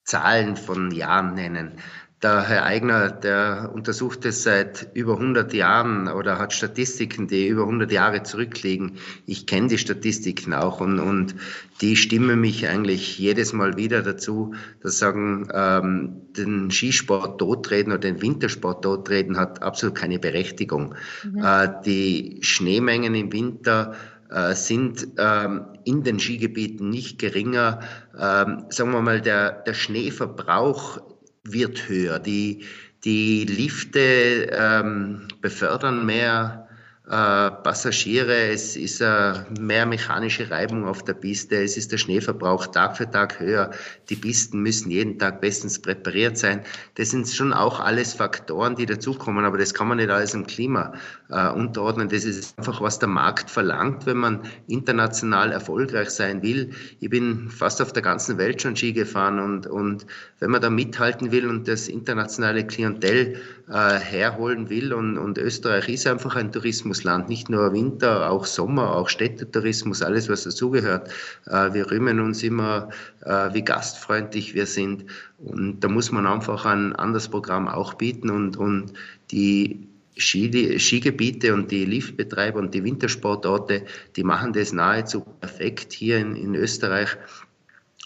[0.03, 1.79] Zahlen von Jahren nennen.
[2.21, 7.63] Der Herr Eigner, der untersucht es seit über 100 Jahren oder hat Statistiken, die über
[7.63, 8.97] 100 Jahre zurückliegen.
[9.25, 11.33] Ich kenne die Statistiken auch und, und
[11.81, 14.53] die stimmen mich eigentlich jedes Mal wieder dazu,
[14.83, 20.93] dass sagen, ähm, den Skisport totreden oder den Wintersport totreden hat absolut keine Berechtigung.
[21.23, 21.43] Mhm.
[21.43, 23.95] Äh, die Schneemengen im Winter
[24.29, 27.79] äh, sind ähm, in den Skigebieten nicht geringer.
[28.13, 31.01] Ähm, sagen wir mal, der, der Schneeverbrauch
[31.43, 32.19] wird höher.
[32.19, 32.65] Die,
[33.03, 36.67] die Lifte ähm, befördern mehr
[37.11, 42.95] Passagiere, es ist äh, mehr mechanische Reibung auf der Piste, es ist der Schneeverbrauch Tag
[42.95, 43.71] für Tag höher,
[44.09, 46.61] die Pisten müssen jeden Tag bestens präpariert sein.
[46.95, 50.47] Das sind schon auch alles Faktoren, die dazukommen, aber das kann man nicht alles im
[50.47, 50.93] Klima
[51.29, 52.07] äh, unterordnen.
[52.07, 56.69] Das ist einfach, was der Markt verlangt, wenn man international erfolgreich sein will.
[57.01, 60.05] Ich bin fast auf der ganzen Welt schon Ski gefahren und, und
[60.39, 63.35] wenn man da mithalten will und das internationale Klientel
[63.69, 66.51] äh, herholen will und, und Österreich ist einfach ein
[67.01, 71.09] Tourismusland, nicht nur Winter, auch Sommer, auch Städtetourismus, alles was dazugehört.
[71.47, 72.89] Äh, wir rühmen uns immer,
[73.21, 75.05] äh, wie gastfreundlich wir sind
[75.39, 78.93] und da muss man einfach ein anderes Programm auch bieten und, und
[79.31, 79.87] die
[80.17, 83.85] Ski, Skigebiete und die Liftbetreiber und die Wintersportorte,
[84.15, 87.17] die machen das nahezu perfekt hier in, in Österreich.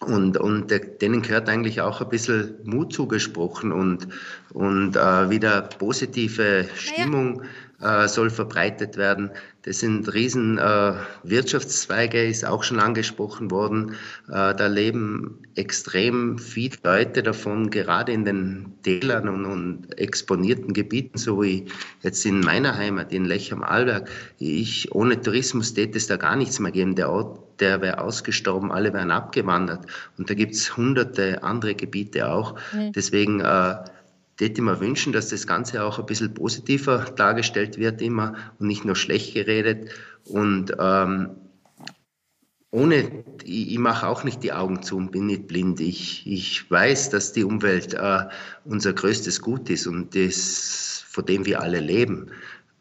[0.01, 4.09] Und, und denen gehört eigentlich auch ein bisschen Mut zugesprochen und,
[4.53, 7.43] und äh, wieder positive Stimmung
[7.81, 9.31] äh, soll verbreitet werden.
[9.63, 13.95] Das sind riesen äh, Wirtschaftszweige, ist auch schon angesprochen worden.
[14.27, 21.17] Äh, da leben extrem viele Leute davon, gerade in den Tälern und, und, exponierten Gebieten,
[21.17, 21.65] so wie
[22.03, 24.09] jetzt in meiner Heimat, in Lech am Arlberg.
[24.37, 26.95] Ich, ohne Tourismus täte es da gar nichts mehr geben.
[26.95, 29.85] Der Ort, der wäre ausgestorben, alle wären abgewandert.
[30.17, 32.55] Und da gibt es hunderte andere Gebiete auch.
[32.71, 32.91] Mhm.
[32.91, 33.75] Deswegen äh,
[34.37, 38.85] würde mir wünschen, dass das Ganze auch ein bisschen positiver dargestellt wird immer und nicht
[38.85, 39.89] nur schlecht geredet.
[40.25, 41.29] Und ähm,
[42.71, 45.79] ohne, ich, ich mache auch nicht die Augen zu und bin nicht blind.
[45.79, 48.25] Ich, ich weiß, dass die Umwelt äh,
[48.65, 52.31] unser größtes Gut ist und das, von dem wir alle leben.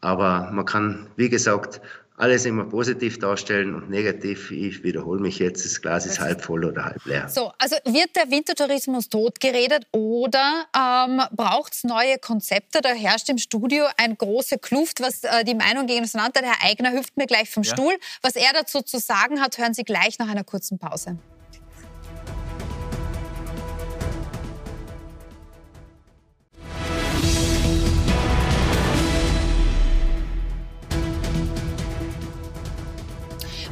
[0.01, 1.79] Aber man kann, wie gesagt,
[2.17, 6.63] alles immer positiv darstellen und negativ, ich wiederhole mich jetzt, das Glas ist halb voll
[6.63, 7.27] oder halb leer.
[7.27, 12.79] So, also wird der Wintertourismus totgeredet oder ähm, braucht es neue Konzepte?
[12.81, 16.45] Da herrscht im Studio eine große Kluft, was äh, die Meinung gegen das Land hat.
[16.45, 17.73] Herr Eigner hüpft mir gleich vom ja.
[17.73, 17.93] Stuhl.
[18.21, 21.17] Was er dazu zu sagen hat, hören Sie gleich nach einer kurzen Pause.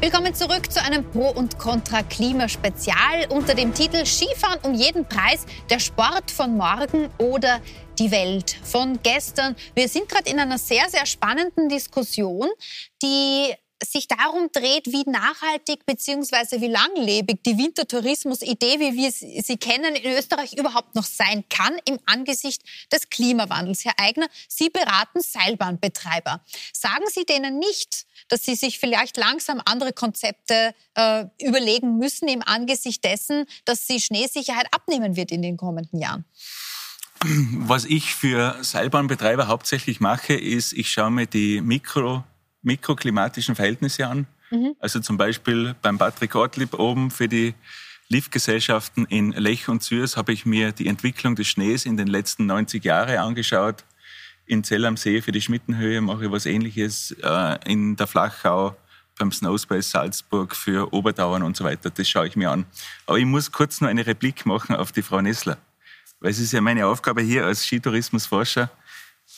[0.04, 5.80] Willkommen zurück zu einem Pro- und Contra-Klima-Spezial unter dem Titel Skifahren um jeden Preis, der
[5.80, 7.62] Sport von morgen oder
[7.98, 9.56] die Welt von gestern.
[9.76, 12.50] Wir sind gerade in einer sehr, sehr spannenden Diskussion,
[13.02, 16.62] die sich darum dreht, wie nachhaltig bzw.
[16.62, 22.00] wie langlebig die Wintertourismus-Idee, wie wir sie kennen, in Österreich überhaupt noch sein kann im
[22.06, 23.86] Angesicht des Klimawandels.
[23.86, 26.44] Herr Eigner, Sie beraten Seilbahnbetreiber.
[26.74, 32.42] Sagen Sie denen nicht, dass sie sich vielleicht langsam andere Konzepte äh, überlegen müssen im
[32.42, 36.26] Angesicht dessen, dass die Schneesicherheit abnehmen wird in den kommenden Jahren?
[37.26, 42.24] Was ich für Seilbahnbetreiber hauptsächlich mache, ist, ich schaue mir die Mikro,
[42.64, 44.28] mikroklimatischen Verhältnisse an.
[44.50, 44.76] Mhm.
[44.80, 47.54] Also zum Beispiel beim Patrick Ortlieb oben für die
[48.10, 52.46] Liftgesellschaften in Lech und Zürs habe ich mir die Entwicklung des Schnees in den letzten
[52.46, 53.84] 90 Jahren angeschaut.
[54.46, 57.16] In Zell am See für die Schmittenhöhe mache ich was Ähnliches.
[57.24, 58.76] Äh, in der Flachau
[59.18, 61.90] beim Snowspace Salzburg für Oberdauern und so weiter.
[61.90, 62.66] Das schaue ich mir an.
[63.06, 65.58] Aber ich muss kurz noch eine Replik machen auf die Frau Nessler.
[66.20, 68.70] Weil es ist ja meine Aufgabe hier als Skitourismusforscher,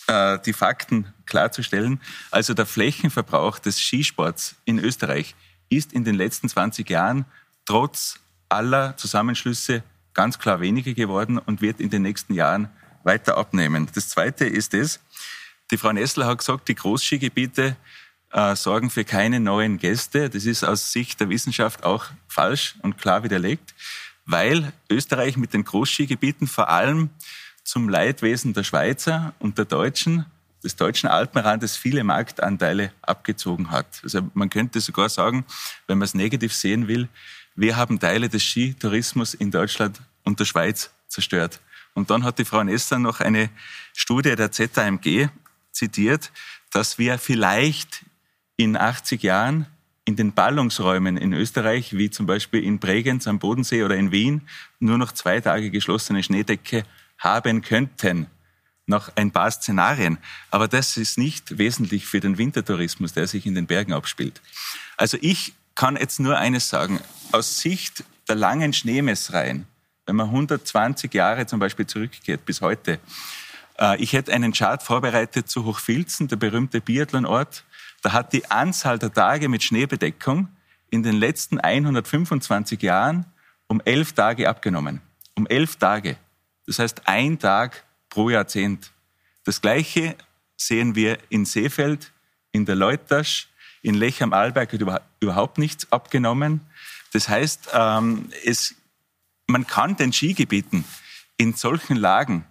[0.08, 2.00] äh, die Fakten klarzustellen.
[2.32, 5.36] Also der Flächenverbrauch des Skisports in Österreich
[5.70, 7.26] ist in den letzten 20 Jahren
[7.66, 12.70] trotz aller Zusammenschlüsse ganz klar weniger geworden und wird in den nächsten Jahren
[13.04, 13.88] weiter abnehmen.
[13.94, 15.00] Das Zweite ist es,
[15.72, 17.76] die Frau Nessler hat gesagt, die Großskigebiete
[18.32, 20.30] äh, sorgen für keine neuen Gäste.
[20.30, 23.74] Das ist aus Sicht der Wissenschaft auch falsch und klar widerlegt,
[24.26, 27.10] weil Österreich mit den Großskigebieten vor allem
[27.66, 30.26] zum Leidwesen der Schweizer und der Deutschen
[30.64, 34.00] des deutschen Alpenrandes viele Marktanteile abgezogen hat.
[34.04, 35.46] Also man könnte sogar sagen,
[35.88, 37.10] wenn man es negativ sehen will,
[37.56, 41.60] wir haben Teile des Skitourismus in Deutschland und der Schweiz zerstört.
[41.94, 43.50] Und dann hat die Frau Nester noch eine
[43.94, 45.30] Studie der ZAMG
[45.72, 46.32] zitiert,
[46.72, 48.04] dass wir vielleicht
[48.58, 49.68] in 80 Jahren
[50.04, 54.42] in den Ballungsräumen in Österreich, wie zum Beispiel in Bregenz am Bodensee oder in Wien,
[54.80, 56.84] nur noch zwei Tage geschlossene Schneedecke
[57.18, 58.28] haben könnten.
[58.88, 60.20] Noch ein paar Szenarien.
[60.52, 64.42] Aber das ist nicht wesentlich für den Wintertourismus, der sich in den Bergen abspielt.
[64.98, 67.00] Also ich kann jetzt nur eines sagen.
[67.32, 69.68] Aus Sicht der langen Schneemessreien,
[70.06, 73.00] wenn man 120 Jahre zum Beispiel zurückgeht bis heute,
[73.80, 77.64] äh, ich hätte einen Chart vorbereitet zu Hochfilzen, der berühmte Biathlonort.
[78.02, 80.50] Da hat die Anzahl der Tage mit Schneebedeckung
[80.90, 83.26] in den letzten 125 Jahren
[83.68, 85.02] um elf Tage abgenommen.
[85.36, 86.18] Um elf Tage.
[86.68, 88.92] Das heißt ein Tag pro Jahrzehnt.
[89.44, 90.16] Das Gleiche
[90.58, 92.12] sehen wir in Seefeld,
[92.52, 93.50] in der Leutasch,
[93.82, 96.62] in Lech am Arlberg wird überhaupt nichts abgenommen.
[97.14, 98.76] Das heißt, ähm, es,
[99.48, 100.86] man kann den Skigebieten
[101.38, 102.46] in solchen Lagen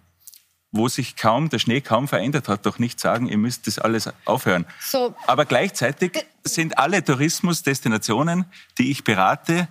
[0.75, 4.09] wo sich kaum der Schnee kaum verändert hat, doch nicht sagen, ihr müsst das alles
[4.25, 4.65] aufhören.
[4.81, 5.15] So.
[5.25, 8.45] Aber gleichzeitig sind alle Tourismusdestinationen,
[8.77, 9.67] die ich berate,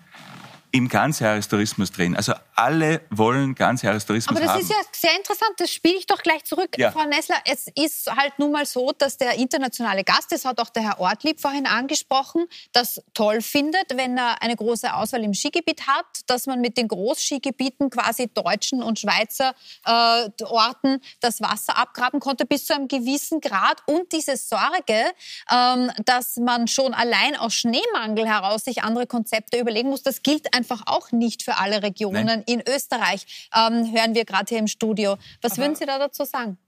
[0.74, 2.16] im Ganzjahrestourismus drin.
[2.16, 4.48] Also alle wollen Ganzjahrestourismus haben.
[4.48, 4.80] Aber das haben.
[4.80, 5.52] ist ja sehr interessant.
[5.58, 6.90] Das spiele ich doch gleich zurück, ja.
[6.90, 7.37] Frau Nessler.
[7.48, 10.98] Es ist halt nun mal so, dass der internationale Gast, das hat auch der Herr
[10.98, 16.46] Ortlieb vorhin angesprochen, das toll findet, wenn er eine große Auswahl im Skigebiet hat, dass
[16.46, 19.54] man mit den Großskigebieten quasi deutschen und Schweizer
[19.87, 23.80] äh, Orten das Wasser abgraben konnte bis zu einem gewissen Grad.
[23.87, 25.04] Und diese Sorge,
[25.52, 30.52] ähm, dass man schon allein aus Schneemangel heraus sich andere Konzepte überlegen muss, das gilt
[30.52, 32.27] einfach einfach auch nicht für alle Regionen.
[32.27, 32.42] Nein.
[32.46, 35.16] In Österreich ähm, hören wir gerade hier im Studio.
[35.42, 36.59] Was Aber würden Sie da dazu sagen?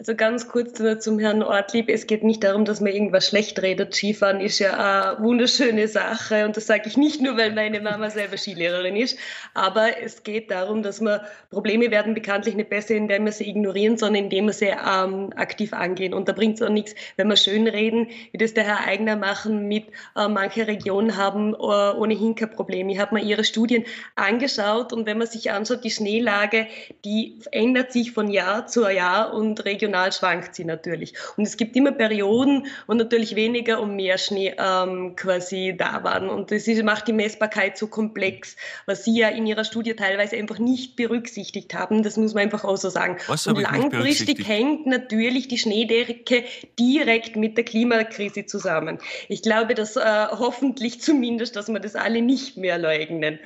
[0.00, 1.90] Also ganz kurz zum Herrn Ortlieb.
[1.90, 3.94] Es geht nicht darum, dass man irgendwas schlecht redet.
[3.94, 4.72] Skifahren ist ja
[5.12, 9.18] eine wunderschöne Sache und das sage ich nicht nur, weil meine Mama selber Skilehrerin ist.
[9.52, 13.98] Aber es geht darum, dass man Probleme werden bekanntlich nicht besser, indem wir sie ignorieren,
[13.98, 16.14] sondern indem wir sie ähm, aktiv angehen.
[16.14, 19.16] Und da bringt es auch nichts, wenn wir schön reden, wie das der Herr Eigner
[19.16, 22.88] machen mit äh, manche Regionen haben äh, ohnehin kein Problem.
[22.88, 23.84] Ich habe mir ihre Studien
[24.16, 26.68] angeschaut und wenn man sich anschaut, die Schneelage,
[27.04, 31.14] die ändert sich von Jahr zu Jahr und regional regional schwankt sie natürlich.
[31.36, 36.28] Und es gibt immer Perioden, wo natürlich weniger und mehr Schnee ähm, quasi da waren.
[36.28, 40.36] Und das ist, macht die Messbarkeit so komplex, was Sie ja in Ihrer Studie teilweise
[40.36, 42.02] einfach nicht berücksichtigt haben.
[42.02, 43.16] Das muss man einfach auch so sagen.
[43.26, 46.44] Was und langfristig hängt natürlich die Schneedecke
[46.78, 48.98] direkt mit der Klimakrise zusammen.
[49.28, 53.38] Ich glaube, dass äh, hoffentlich zumindest, dass wir das alle nicht mehr leugnen.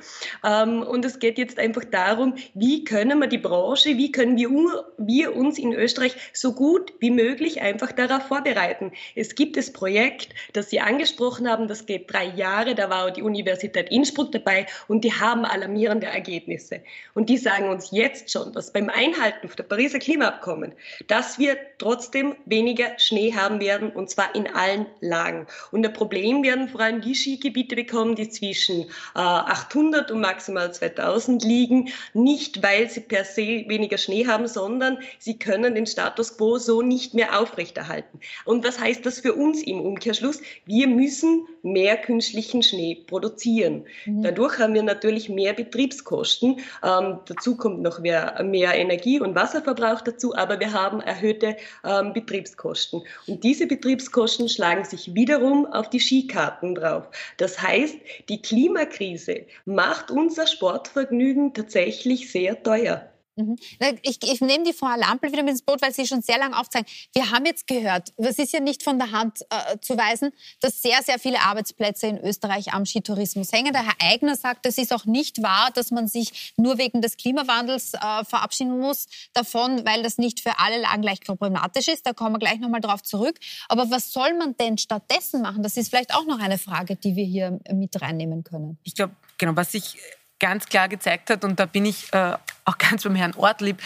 [0.43, 4.85] Ähm, und es geht jetzt einfach darum, wie können wir die Branche, wie können wir,
[4.97, 8.91] wir uns in Österreich so gut wie möglich einfach darauf vorbereiten.
[9.15, 13.11] Es gibt das Projekt, das Sie angesprochen haben, das geht drei Jahre, da war auch
[13.11, 16.81] die Universität Innsbruck dabei und die haben alarmierende Ergebnisse.
[17.13, 20.73] Und die sagen uns jetzt schon, dass beim Einhalten der Pariser Klimaabkommen,
[21.07, 25.47] dass wir trotzdem weniger Schnee haben werden und zwar in allen Lagen.
[25.71, 30.73] Und ein Problem werden vor allem die Skigebiete bekommen, die zwischen äh, 800 und maximal
[30.73, 36.14] 2000 liegen, nicht weil sie per se weniger Schnee haben, sondern sie können den Status
[36.15, 38.19] Status quo so nicht mehr aufrechterhalten.
[38.45, 40.41] Und was heißt das für uns im Umkehrschluss?
[40.65, 43.85] Wir müssen mehr künstlichen Schnee produzieren.
[44.05, 44.23] Mhm.
[44.23, 46.59] Dadurch haben wir natürlich mehr Betriebskosten.
[46.83, 52.13] Ähm, dazu kommt noch mehr, mehr, Energie- und Wasserverbrauch dazu, aber wir haben erhöhte ähm,
[52.13, 53.01] Betriebskosten.
[53.27, 57.09] Und diese Betriebskosten schlagen sich wiederum auf die Skikarten drauf.
[57.37, 57.97] Das heißt,
[58.29, 63.09] die Klimakrise macht unser Sportvergnügen tatsächlich sehr teuer.
[63.35, 63.57] Mhm.
[64.01, 66.57] Ich, ich, nehme die Frau Lampel wieder mit ins Boot, weil Sie schon sehr lange
[66.57, 66.87] aufzeigen.
[67.13, 70.31] Wir haben jetzt gehört, es ist ja nicht von der Hand äh, zu weisen,
[70.61, 73.73] dass sehr, sehr viele Arbeitsplätze in Österreich am Skitourismus hängen.
[73.73, 77.17] Der Herr Eigner sagt, es ist auch nicht wahr, dass man sich nur wegen des
[77.17, 82.05] Klimawandels äh, verabschieden muss davon, weil das nicht für alle Lagen gleich problematisch ist.
[82.05, 83.37] Da kommen wir gleich nochmal drauf zurück.
[83.67, 85.61] Aber was soll man denn stattdessen machen?
[85.61, 88.77] Das ist vielleicht auch noch eine Frage, die wir hier mit reinnehmen können.
[88.83, 89.97] Ich glaube, genau, was ich
[90.39, 93.81] ganz klar gezeigt hat, und da bin ich äh, auch ganz beim Herrn Ortlieb,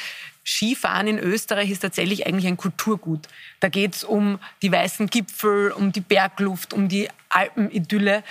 [0.45, 3.27] Skifahren in Österreich ist tatsächlich eigentlich ein Kulturgut.
[3.59, 8.23] Da geht es um die weißen Gipfel, um die Bergluft, um die Alpenidylle.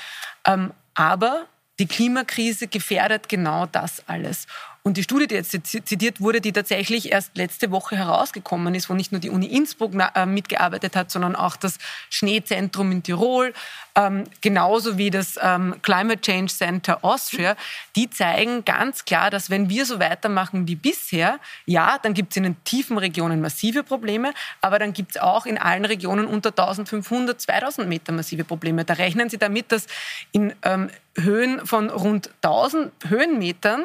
[0.44, 1.46] Ähm, aber
[1.78, 4.48] die Klimakrise gefährdet genau das alles.
[4.82, 8.94] Und die Studie, die jetzt zitiert wurde, die tatsächlich erst letzte Woche herausgekommen ist, wo
[8.94, 11.78] nicht nur die Uni Innsbruck äh, mitgearbeitet hat, sondern auch das
[12.10, 13.52] Schneezentrum in Tirol,
[13.98, 17.56] ähm, genauso wie das ähm, Climate Change Center Austria,
[17.96, 22.36] die zeigen ganz klar, dass wenn wir so weitermachen wie bisher, ja, dann gibt es
[22.36, 26.50] in den tiefen Regionen massive Probleme, aber dann gibt es auch in allen Regionen unter
[26.50, 28.84] 1500, 2000 Meter massive Probleme.
[28.84, 29.86] Da rechnen Sie damit, dass
[30.30, 33.84] in ähm, Höhen von rund 1000 Höhenmetern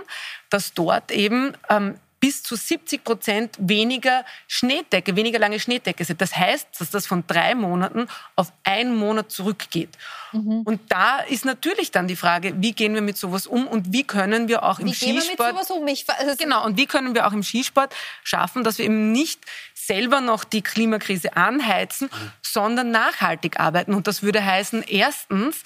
[0.54, 6.22] dass dort eben ähm, bis zu 70 Prozent weniger Schneedecke, weniger lange Schneedecke sind.
[6.22, 9.90] Das heißt, dass das von drei Monaten auf einen Monat zurückgeht.
[10.32, 10.62] Mhm.
[10.62, 14.06] Und da ist natürlich dann die Frage, wie gehen wir mit sowas um und wie
[14.06, 15.20] können wir auch im wie Skisport...
[15.20, 15.86] Gehen wir mit sowas um?
[15.90, 16.06] Ich,
[16.38, 17.94] genau, und wie können wir auch im Skisport
[18.24, 19.42] schaffen, dass wir eben nicht
[19.74, 22.32] selber noch die Klimakrise anheizen, mhm.
[22.42, 23.94] sondern nachhaltig arbeiten.
[23.94, 25.62] Und das würde heißen, erstens,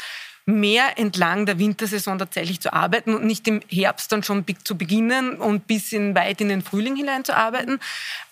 [0.48, 5.36] mehr entlang der Wintersaison tatsächlich zu arbeiten und nicht im Herbst dann schon zu beginnen
[5.36, 7.80] und bis in weit in den Frühling hinein zu arbeiten.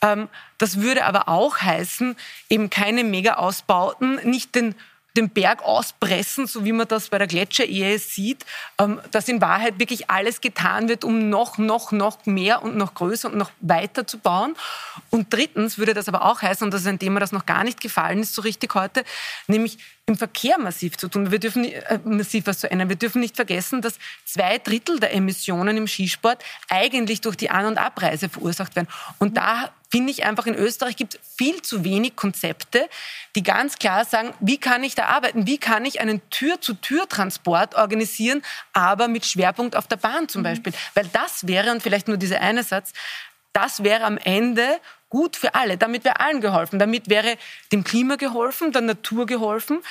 [0.01, 2.15] Ähm, das würde aber auch heißen,
[2.49, 4.75] eben keine Mega-Ausbauten, nicht den
[5.15, 8.45] den Berg auspressen, so wie man das bei der Gletscherehe sieht,
[8.77, 12.93] ähm, dass in Wahrheit wirklich alles getan wird, um noch, noch, noch mehr und noch
[12.93, 14.55] größer und noch weiter zu bauen.
[15.09, 17.63] Und drittens würde das aber auch heißen, und das ist ein Thema, das noch gar
[17.63, 19.03] nicht gefallen ist so richtig heute,
[19.47, 19.77] nämlich
[20.07, 21.31] im Verkehr massiv zu tun.
[21.31, 22.89] Wir dürfen äh, massiv was zu ändern.
[22.89, 27.65] Wir dürfen nicht vergessen, dass zwei Drittel der Emissionen im Skisport eigentlich durch die An-
[27.65, 28.87] und Abreise verursacht werden.
[29.17, 32.87] Und da finde ich einfach, in Österreich gibt es viel zu wenig Konzepte,
[33.35, 35.47] die ganz klar sagen, wie kann ich da arbeiten?
[35.47, 38.43] Wie kann ich einen Tür-zu-Tür-Transport organisieren,
[38.73, 40.45] aber mit Schwerpunkt auf der Bahn zum mhm.
[40.45, 40.73] Beispiel?
[40.93, 42.93] Weil das wäre, und vielleicht nur dieser eine Satz,
[43.53, 44.67] das wäre am Ende
[45.09, 45.77] gut für alle.
[45.77, 46.79] Damit wäre allen geholfen.
[46.79, 47.37] Damit wäre
[47.71, 49.81] dem Klima geholfen, der Natur geholfen,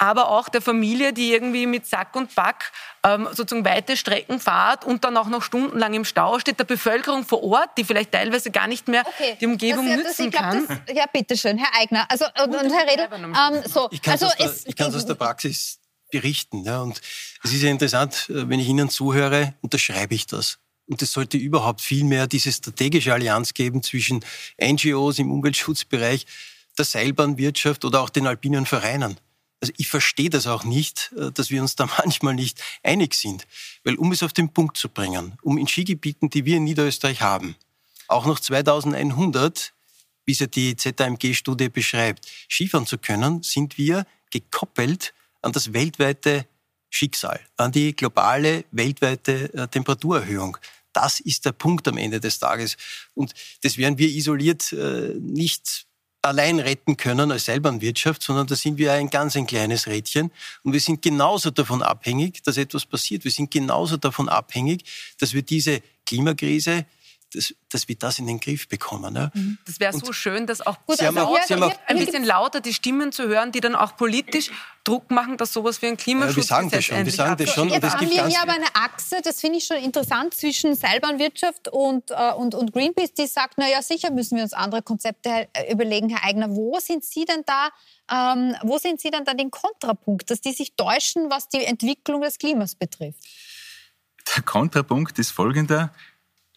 [0.00, 2.72] aber auch der Familie, die irgendwie mit Sack und Back
[3.04, 7.26] ähm, sozusagen weite Strecken fahrt und dann auch noch stundenlang im Stau steht, der Bevölkerung
[7.26, 9.36] vor Ort, die vielleicht teilweise gar nicht mehr okay.
[9.38, 10.66] die Umgebung das, nützen das, kann.
[10.86, 12.06] Das, ja, bitteschön, Herr Eigner.
[12.08, 15.80] Also, und, und Herr Redl, ähm, so, ich kann es also aus, aus, der Praxis
[16.10, 16.64] berichten.
[16.64, 16.98] Ja, und
[17.44, 20.58] es ist ja interessant, äh, wenn ich Ihnen zuhöre, unterschreibe ich das.
[20.90, 24.24] Und es sollte überhaupt viel mehr diese strategische Allianz geben zwischen
[24.60, 26.26] NGOs im Umweltschutzbereich,
[26.76, 29.16] der Seilbahnwirtschaft oder auch den alpinen Vereinen.
[29.60, 33.46] Also ich verstehe das auch nicht, äh, dass wir uns da manchmal nicht einig sind.
[33.84, 37.20] Weil um es auf den Punkt zu bringen, um in Skigebieten, die wir in Niederösterreich
[37.20, 37.54] haben,
[38.08, 39.72] auch noch 2100,
[40.24, 46.46] wie es ja die ZAMG-Studie beschreibt, Skifahren zu können, sind wir gekoppelt an das weltweite
[46.88, 50.56] Schicksal, an die globale weltweite äh, Temperaturerhöhung.
[50.92, 52.76] Das ist der Punkt am Ende des Tages.
[53.14, 53.32] Und
[53.62, 55.86] das werden wir isoliert äh, nicht
[56.22, 60.30] allein retten können als Seilbahnwirtschaft, sondern da sind wir ein ganz ein kleines Rädchen.
[60.62, 63.24] Und wir sind genauso davon abhängig, dass etwas passiert.
[63.24, 64.84] Wir sind genauso davon abhängig,
[65.18, 66.84] dass wir diese Klimakrise
[67.34, 69.14] dass, dass wir das in den Griff bekommen.
[69.14, 69.30] Ja.
[69.34, 69.58] Mhm.
[69.66, 72.74] Das wäre so schön, dass auch, gut, also auch, auch, auch ein bisschen lauter die
[72.74, 74.50] Stimmen zu hören, die dann auch politisch
[74.84, 77.50] Druck machen, dass sowas wie ein Klimaschutz ja, wir sagen das schon, wir sagen das
[77.50, 77.68] schon.
[77.68, 82.10] Jetzt haben wir hier aber eine Achse, das finde ich schon interessant, zwischen Seilbahnwirtschaft und,
[82.10, 86.08] äh, und, und Greenpeace, die sagt, na ja, sicher müssen wir uns andere Konzepte überlegen,
[86.08, 86.50] Herr Eigner.
[86.50, 87.68] Wo sind Sie denn da,
[88.10, 92.22] ähm, wo sind Sie denn da den Kontrapunkt, dass die sich täuschen, was die Entwicklung
[92.22, 93.20] des Klimas betrifft?
[94.36, 95.92] Der Kontrapunkt ist folgender.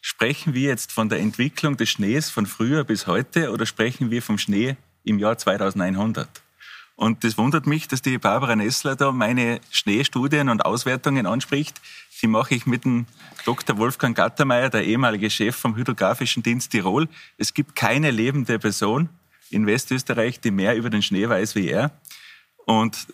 [0.05, 4.21] Sprechen wir jetzt von der Entwicklung des Schnees von früher bis heute oder sprechen wir
[4.21, 4.75] vom Schnee
[5.05, 6.27] im Jahr 2100?
[6.97, 11.79] Und das wundert mich, dass die Barbara Nessler da meine Schneestudien und Auswertungen anspricht.
[12.21, 13.05] Die mache ich mit dem
[13.45, 13.77] Dr.
[13.77, 17.07] Wolfgang Gattermeier, der ehemalige Chef vom Hydrographischen Dienst Tirol.
[17.37, 19.07] Es gibt keine lebende Person
[19.51, 21.91] in Westösterreich, die mehr über den Schnee weiß wie er.
[22.65, 23.07] Und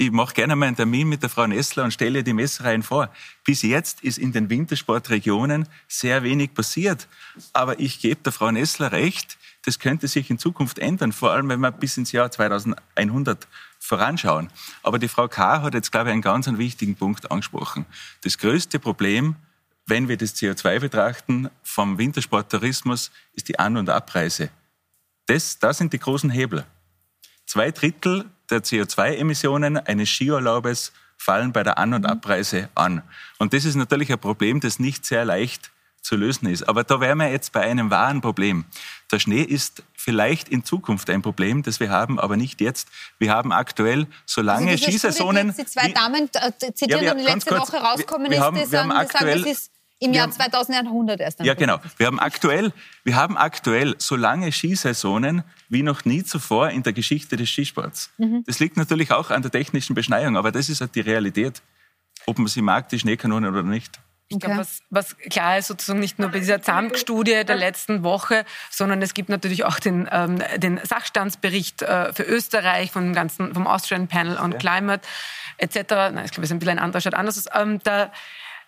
[0.00, 3.10] ich mache gerne mal einen Termin mit der Frau Nessler und stelle die Messereien vor.
[3.44, 7.06] Bis jetzt ist in den Wintersportregionen sehr wenig passiert.
[7.52, 9.36] Aber ich gebe der Frau Nessler recht,
[9.66, 13.46] das könnte sich in Zukunft ändern, vor allem wenn wir bis ins Jahr 2100
[13.78, 14.48] voranschauen.
[14.82, 15.60] Aber die Frau K.
[15.60, 17.84] hat jetzt, glaube ich, einen ganz wichtigen Punkt angesprochen.
[18.22, 19.36] Das größte Problem
[19.86, 24.50] wenn wir das CO2 betrachten, vom Wintersporttourismus ist die An- und Abreise.
[25.26, 26.64] Das, das sind die großen Hebel.
[27.50, 33.02] Zwei Drittel der CO2-Emissionen eines Skiurlaubes fallen bei der An- und Abreise an.
[33.40, 36.68] Und das ist natürlich ein Problem, das nicht sehr leicht zu lösen ist.
[36.68, 38.66] Aber da wären wir jetzt bei einem wahren Problem.
[39.10, 42.86] Der Schnee ist vielleicht in Zukunft ein Problem, das wir haben, aber nicht jetzt.
[43.18, 45.52] Wir haben aktuell, solange also Skisaisonen...
[45.52, 48.56] die zwei Damen äh, zitieren, ja, die letzte kurz, Woche rausgekommen wir, wir ist, haben,
[48.58, 51.40] die sagen, sagen, das ist im Jahr haben, 2100 erst.
[51.40, 51.78] Ja, genau.
[51.98, 52.72] Wir haben aktuell,
[53.04, 58.10] wir haben aktuell so lange Skisaisonen wie noch nie zuvor in der Geschichte des Skisports.
[58.16, 58.42] Mhm.
[58.46, 61.62] Das liegt natürlich auch an der technischen Beschneiung, aber das ist halt die Realität,
[62.26, 64.00] ob man sie mag, die Schneekanonen oder nicht.
[64.28, 64.46] Ich okay.
[64.46, 69.02] glaube, was, was, klar ist, sozusagen nicht nur bei dieser ZAMK-Studie der letzten Woche, sondern
[69.02, 74.06] es gibt natürlich auch den, ähm, den Sachstandsbericht äh, für Österreich vom ganzen, vom Austrian
[74.06, 74.58] Panel on ja.
[74.58, 75.06] Climate
[75.58, 75.74] etc.
[75.90, 77.44] Nein, ich glaube, es ist ein bisschen ein anderer Stadt anders.
[77.52, 78.12] Ähm, da,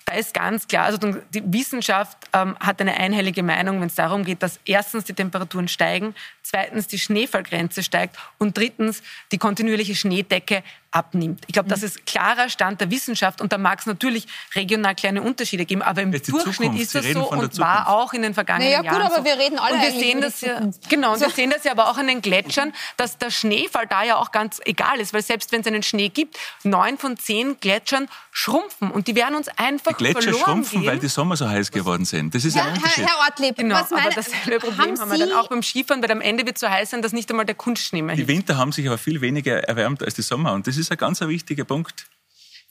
[0.05, 4.25] da ist ganz klar, also die Wissenschaft ähm, hat eine einhellige Meinung, wenn es darum
[4.25, 10.63] geht, dass erstens die Temperaturen steigen, zweitens die Schneefallgrenze steigt und drittens die kontinuierliche Schneedecke
[10.93, 11.45] abnimmt.
[11.47, 11.87] Ich glaube, das mhm.
[11.87, 16.03] ist klarer Stand der Wissenschaft und da mag es natürlich regional kleine Unterschiede geben, aber
[16.03, 19.01] im Durchschnitt ist das so und war auch in den vergangenen naja, Jahren.
[19.01, 21.27] Ja gut, aber wir reden alle und wir sehen das ja, Genau, und so.
[21.27, 24.33] wir sehen das ja aber auch an den Gletschern, dass der Schneefall da ja auch
[24.33, 28.91] ganz egal ist, weil selbst wenn es einen Schnee gibt, neun von zehn Gletschern schrumpfen
[28.91, 30.91] und die werden uns einfach Die Gletscher schrumpfen, gehen.
[30.91, 32.35] weil die Sommer so heiß geworden sind.
[32.35, 33.07] Das ist ja, ein Unterschied.
[33.07, 36.03] Herr Ortlieb, genau, was meine, aber dasselbe Problem haben, haben wir dann auch beim Skifahren,
[36.03, 38.57] weil am Ende wird so heiß sein, dass nicht einmal der Kunstschnee mehr Die Winter
[38.57, 41.65] haben sich aber viel weniger erwärmt als die Sommer und das ist ein ganz wichtiger
[41.65, 42.07] Punkt.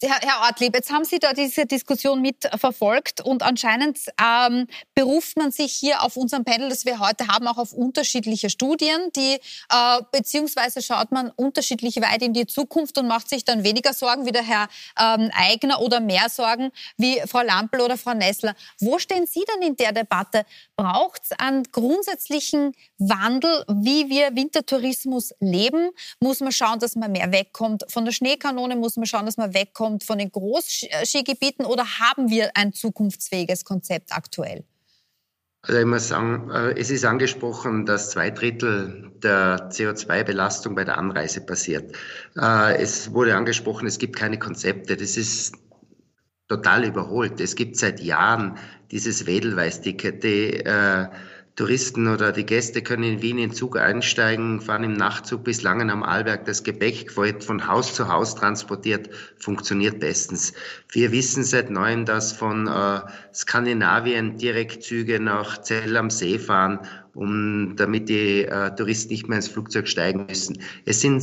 [0.04, 5.52] Herr, Herr Ortlieb, jetzt haben Sie da diese Diskussion mitverfolgt und anscheinend ähm, beruft man
[5.52, 9.34] sich hier auf unserem Panel, das wir heute haben, auch auf unterschiedliche Studien, die
[9.70, 14.26] äh, beziehungsweise schaut man unterschiedlich weit in die Zukunft und macht sich dann weniger Sorgen
[14.26, 18.56] wie der Herr ähm, Eigner oder mehr Sorgen wie Frau Lampel oder Frau Nessler.
[18.80, 20.48] Wo stehen Sie denn in der Debatte?
[20.78, 25.92] Braucht es einen grundsätzlichen Wandel, wie wir Wintertourismus leben?
[26.20, 28.76] Muss man schauen, dass man mehr wegkommt von der Schneekanone?
[28.76, 33.66] Muss man schauen, dass man wegkommt kommt von den Großskigebieten oder haben wir ein zukunftsfähiges
[33.66, 34.64] Konzept aktuell?
[35.64, 40.98] Also ich muss sagen, äh, es ist angesprochen, dass zwei Drittel der CO2-Belastung bei der
[40.98, 41.94] Anreise passiert.
[42.38, 44.96] Äh, es wurde angesprochen, es gibt keine Konzepte.
[44.96, 45.56] Das ist
[46.48, 47.40] total überholt.
[47.42, 48.58] Es gibt seit Jahren
[48.92, 51.08] dieses Wedelweiß-Ticket, die äh,
[51.56, 55.90] Touristen oder die Gäste können in Wien in Zug einsteigen, fahren im Nachtzug bis Langen
[55.90, 56.46] am Arlberg.
[56.46, 60.54] Das Gepäck wird von Haus zu Haus transportiert, funktioniert bestens.
[60.90, 63.02] Wir wissen seit neuem, dass von äh,
[63.34, 66.80] Skandinavien Direktzüge nach Zell am See fahren,
[67.14, 70.58] um, damit die äh, Touristen nicht mehr ins Flugzeug steigen müssen.
[70.86, 71.22] Es sind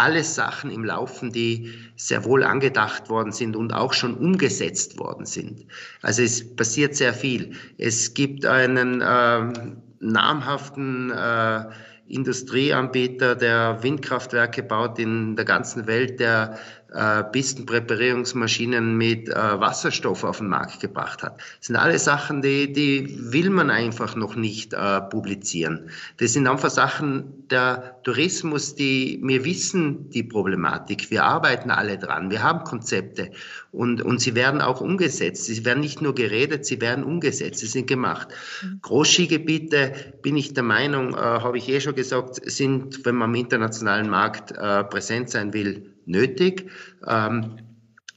[0.00, 5.26] alles Sachen im Laufen, die sehr wohl angedacht worden sind und auch schon umgesetzt worden
[5.26, 5.66] sind.
[6.00, 7.52] Also es passiert sehr viel.
[7.76, 9.52] Es gibt einen äh,
[10.00, 11.64] namhaften äh,
[12.08, 16.58] Industrieanbieter, der Windkraftwerke baut in der ganzen Welt, der
[16.92, 21.38] äh, Pistenpräparierungsmaschinen mit äh, Wasserstoff auf den Markt gebracht hat.
[21.38, 25.90] Das sind alle Sachen, die, die will man einfach noch nicht äh, publizieren.
[26.18, 31.10] Das sind einfach Sachen der Tourismus, die wir wissen die Problematik.
[31.10, 32.30] Wir arbeiten alle dran.
[32.30, 33.30] Wir haben Konzepte
[33.72, 35.44] und, und sie werden auch umgesetzt.
[35.44, 37.60] Sie werden nicht nur geredet, sie werden umgesetzt.
[37.60, 38.28] Sie sind gemacht.
[38.62, 38.80] Mhm.
[38.82, 43.34] Großskigebiete, bin ich der Meinung, äh, habe ich eh schon gesagt, sind, wenn man am
[43.36, 46.70] internationalen Markt äh, präsent sein will, nötig.
[47.06, 47.58] Ähm,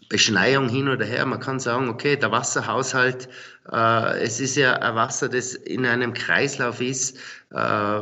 [0.10, 3.30] Beschneiung hin oder her, man kann sagen, okay, der Wasserhaushalt,
[3.72, 7.18] äh, es ist ja ein Wasser, das in einem Kreislauf ist.
[7.52, 8.02] Äh,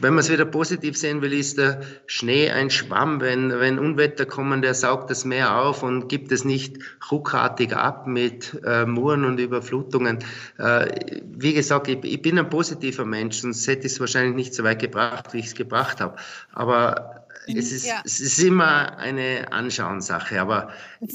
[0.00, 3.20] wenn man es wieder positiv sehen will, ist der Schnee ein Schwamm.
[3.20, 6.78] Wenn, wenn Unwetter kommen, der saugt das Meer auf und gibt es nicht
[7.10, 10.18] ruckartig ab mit äh, Muren und Überflutungen.
[10.58, 14.54] Äh, wie gesagt, ich, ich, bin ein positiver Mensch, sonst hätte ich es wahrscheinlich nicht
[14.54, 16.16] so weit gebracht, wie ich es gebracht habe.
[16.52, 18.02] Aber es ist, ja.
[18.04, 20.70] es ist immer eine Anschauenssache, aber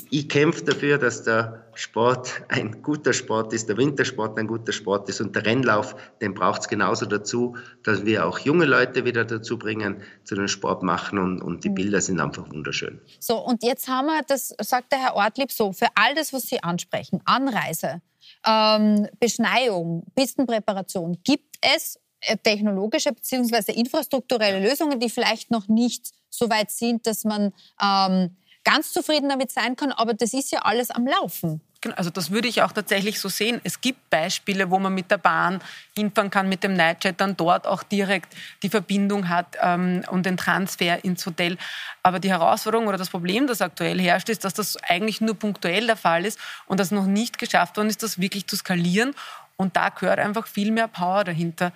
[0.10, 5.10] ich kämpfe dafür, dass der Sport ein guter Sport ist, der Wintersport ein guter Sport
[5.10, 9.26] ist und der Rennlauf, den braucht es genauso dazu, dass wir auch junge Leute wieder
[9.26, 11.76] dazu bringen, zu dem Sport machen und, und die mhm.
[11.76, 13.00] Bilder sind einfach wunderschön.
[13.20, 16.44] So, und jetzt haben wir, das sagt der Herr Ortlieb so, für all das, was
[16.44, 18.02] Sie ansprechen, Anreise,
[18.46, 22.00] ähm, Beschneiung, Pistenpräparation, gibt es äh,
[22.44, 23.74] technologische bzw.
[23.74, 29.52] infrastrukturelle Lösungen, die vielleicht noch nicht so weit sind, dass man ähm, ganz zufrieden damit
[29.52, 29.92] sein kann.
[29.92, 31.62] Aber das ist ja alles am Laufen.
[31.80, 33.62] Genau, also das würde ich auch tatsächlich so sehen.
[33.64, 35.62] Es gibt Beispiele, wo man mit der Bahn
[35.96, 40.38] hinfahren kann, mit dem Nightjet dann dort auch direkt die Verbindung hat ähm, und den
[40.38, 41.58] Transfer ins Hotel.
[42.02, 45.86] Aber die Herausforderung oder das Problem, das aktuell herrscht, ist, dass das eigentlich nur punktuell
[45.86, 49.14] der Fall ist und das noch nicht geschafft worden ist, das wirklich zu skalieren.
[49.56, 51.74] Und da gehört einfach viel mehr Power dahinter.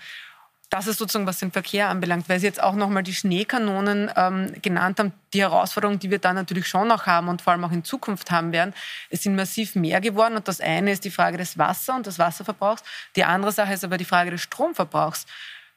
[0.71, 4.53] Das ist sozusagen, was den Verkehr anbelangt, weil Sie jetzt auch nochmal die Schneekanonen ähm,
[4.61, 5.11] genannt haben.
[5.33, 8.31] Die Herausforderung, die wir da natürlich schon noch haben und vor allem auch in Zukunft
[8.31, 8.73] haben werden,
[9.09, 10.37] es sind massiv mehr geworden.
[10.37, 12.83] Und das eine ist die Frage des Wasser und des Wasserverbrauchs.
[13.17, 15.25] Die andere Sache ist aber die Frage des Stromverbrauchs.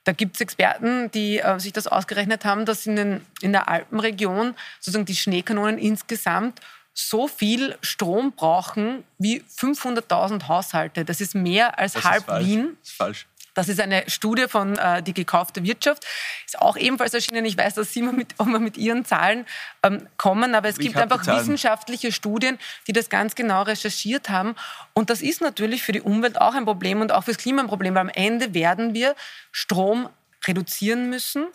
[0.04, 3.68] Da gibt es Experten, die äh, sich das ausgerechnet haben, dass in, den, in der
[3.68, 6.60] Alpenregion sozusagen die Schneekanonen insgesamt
[6.92, 11.04] so viel Strom brauchen wie 500.000 Haushalte.
[11.04, 12.76] Das ist mehr als das halb ist Wien.
[12.80, 13.26] Das ist falsch.
[13.54, 16.04] Das ist eine Studie von äh, Die gekaufte Wirtschaft.
[16.44, 17.44] Ist auch ebenfalls erschienen.
[17.44, 19.46] Ich weiß, dass Sie mal mit, mal mit Ihren Zahlen
[19.82, 24.54] ähm, kommen, aber es Ich gibt einfach wissenschaftliche Studien, die das ganz genau recherchiert haben.
[24.92, 27.68] Und das ist natürlich für die Umwelt auch ein Problem und auch fürs Klima ein
[27.68, 29.14] Problem, weil am Ende werden wir
[29.52, 30.08] Strom
[30.46, 31.46] reduzieren müssen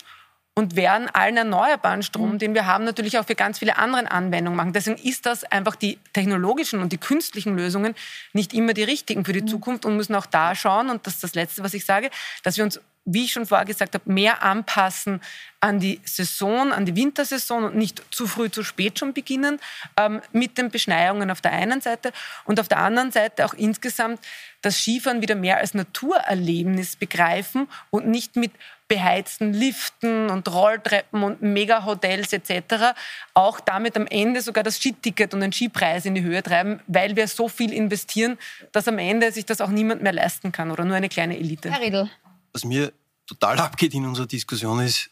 [0.60, 4.58] und werden allen erneuerbaren Strom, den wir haben, natürlich auch für ganz viele andere Anwendungen
[4.58, 4.74] machen.
[4.74, 7.96] Deswegen ist das einfach die technologischen und die künstlichen Lösungen
[8.34, 11.24] nicht immer die richtigen für die Zukunft und müssen auch da schauen, und das ist
[11.24, 12.10] das Letzte, was ich sage,
[12.44, 15.22] dass wir uns wie ich schon vorher gesagt habe, mehr anpassen
[15.62, 19.60] an die Saison, an die Wintersaison und nicht zu früh, zu spät schon beginnen
[19.98, 22.12] ähm, mit den Beschneiungen auf der einen Seite
[22.46, 24.20] und auf der anderen Seite auch insgesamt
[24.62, 28.52] das Skifahren wieder mehr als Naturerlebnis begreifen und nicht mit
[28.90, 32.98] beheizten Liften und Rolltreppen und Mega-Hotels etc.
[33.34, 37.16] auch damit am Ende sogar das Skiticket und den Skipreis in die Höhe treiben, weil
[37.16, 38.38] wir so viel investieren,
[38.74, 41.72] dass am Ende sich das auch niemand mehr leisten kann oder nur eine kleine Elite.
[41.72, 42.10] Herr Riedl.
[42.52, 42.92] Was mir
[43.28, 45.12] total abgeht in unserer Diskussion ist,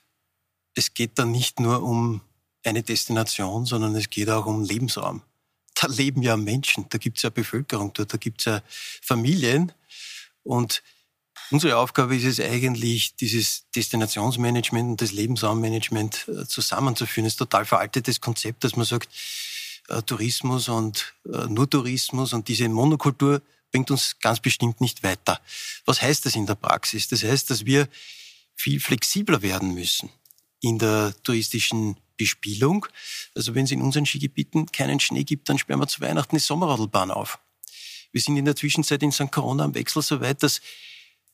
[0.74, 2.22] es geht da nicht nur um
[2.66, 5.22] eine Destination, sondern es geht auch um Lebensraum.
[5.80, 8.62] Da leben ja Menschen, da gibt es ja Bevölkerung dort, da gibt es ja
[9.02, 9.72] Familien.
[10.44, 10.82] Und
[11.52, 17.26] unsere Aufgabe ist es eigentlich, dieses Destinationsmanagement und das Lebensraummanagement äh, zusammenzuführen.
[17.26, 19.10] Das ist ein total veraltetes Konzept, dass man sagt,
[19.90, 23.42] äh, Tourismus und äh, nur Tourismus und diese Monokultur
[23.72, 25.40] bringt uns ganz bestimmt nicht weiter.
[25.86, 27.08] Was heißt das in der Praxis?
[27.08, 27.88] Das heißt, dass wir
[28.56, 30.10] viel flexibler werden müssen
[30.62, 32.88] in der touristischen Bespielung.
[33.36, 36.42] Also wenn es in unseren Skigebieten keinen Schnee gibt, dann sperren wir zu Weihnachten die
[36.42, 37.40] Sommerradlbahn auf.
[38.12, 39.32] Wir sind in der Zwischenzeit in St.
[39.32, 40.62] Corona am Wechsel so weit, dass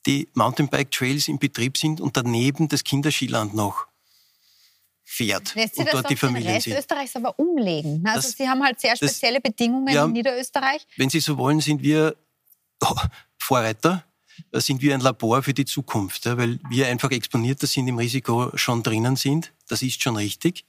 [0.06, 3.88] die Mountainbike-Trails in Betrieb sind und daneben das Kinderskiland noch
[5.06, 6.78] fährt Lässt und das dort die den Familien Rest sind.
[6.78, 8.04] Österreichs aber umlegen?
[8.08, 10.06] Also Das- Sie haben halt sehr das- spezielle Bedingungen Ja.
[10.06, 10.86] in Niederösterreich.
[10.98, 12.16] Wenn Sie so wollen, sind wir
[12.82, 12.96] oh,
[13.38, 14.04] Vorreiter,
[14.52, 17.98] äh, sind wir ein Labor für die Zukunft, ja, weil wir einfach exponierter sind, im
[17.98, 19.52] Risiko schon drinnen sind.
[19.68, 20.66] Das ist schon richtig.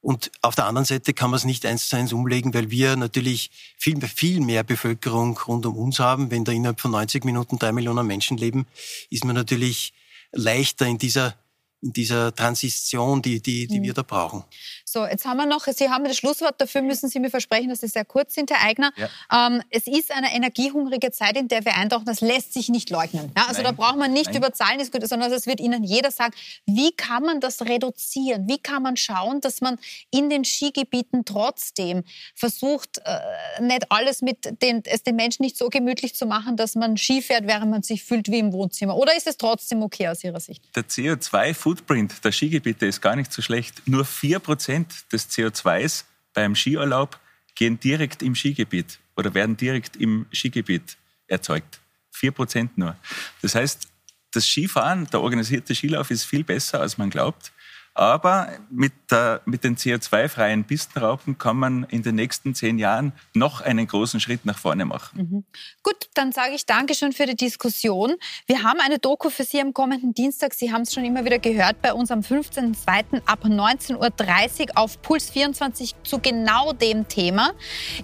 [0.00, 2.96] Und auf der anderen Seite kann man es nicht eins zu eins umlegen, weil wir
[2.96, 6.30] natürlich viel, viel mehr Bevölkerung rund um uns haben.
[6.30, 8.66] Wenn da innerhalb von 90 Minuten drei Millionen Menschen leben,
[9.10, 9.92] ist man natürlich
[10.32, 11.34] leichter in dieser,
[11.82, 14.44] in dieser Transition, die, die, die wir da brauchen.
[14.92, 17.80] So, jetzt haben wir noch, Sie haben das Schlusswort, dafür müssen Sie mir versprechen, dass
[17.80, 18.92] Sie sehr kurz sind, Herr Eigner.
[18.96, 19.08] Ja.
[19.46, 23.30] Ähm, es ist eine energiehungrige Zeit, in der wir eintauchen, das lässt sich nicht leugnen.
[23.36, 23.76] Ja, also Nein.
[23.76, 24.36] da braucht man nicht Nein.
[24.36, 26.34] über Zahlen diskutieren, sondern es wird Ihnen jeder sagen,
[26.66, 28.48] wie kann man das reduzieren?
[28.48, 29.78] Wie kann man schauen, dass man
[30.10, 35.68] in den Skigebieten trotzdem versucht, äh, nicht alles mit den, es den Menschen nicht so
[35.68, 38.96] gemütlich zu machen, dass man Ski fährt, während man sich fühlt wie im Wohnzimmer?
[38.96, 40.62] Oder ist es trotzdem okay aus Ihrer Sicht?
[40.74, 43.82] Der CO2-Footprint der Skigebiete ist gar nicht so schlecht.
[43.86, 44.77] Nur 4%
[45.12, 46.04] des CO2s
[46.34, 47.18] beim Skiurlaub
[47.54, 51.80] gehen direkt im Skigebiet oder werden direkt im Skigebiet erzeugt.
[52.14, 52.96] 4% nur.
[53.42, 53.88] Das heißt,
[54.32, 57.52] das Skifahren, der organisierte Skilauf ist viel besser, als man glaubt.
[57.98, 63.60] Aber mit, der, mit den CO2-freien Pistenraupen kann man in den nächsten zehn Jahren noch
[63.60, 65.44] einen großen Schritt nach vorne machen.
[65.82, 68.14] Gut, dann sage ich Dankeschön für die Diskussion.
[68.46, 70.54] Wir haben eine Doku für Sie am kommenden Dienstag.
[70.54, 73.22] Sie haben es schon immer wieder gehört bei uns am 15.02.
[73.26, 77.50] ab 19.30 Uhr auf Puls 24 zu genau dem Thema.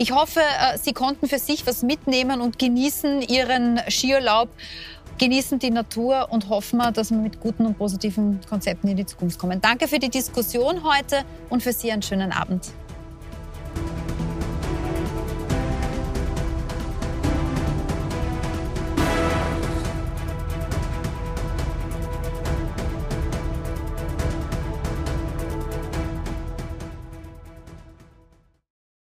[0.00, 4.48] Ich hoffe, äh, Sie konnten für sich was mitnehmen und genießen Ihren Skiurlaub
[5.18, 9.06] genießen die Natur und hoffen wir, dass wir mit guten und positiven Konzepten in die
[9.06, 9.60] Zukunft kommen.
[9.60, 12.72] Danke für die Diskussion heute und für Sie einen schönen Abend.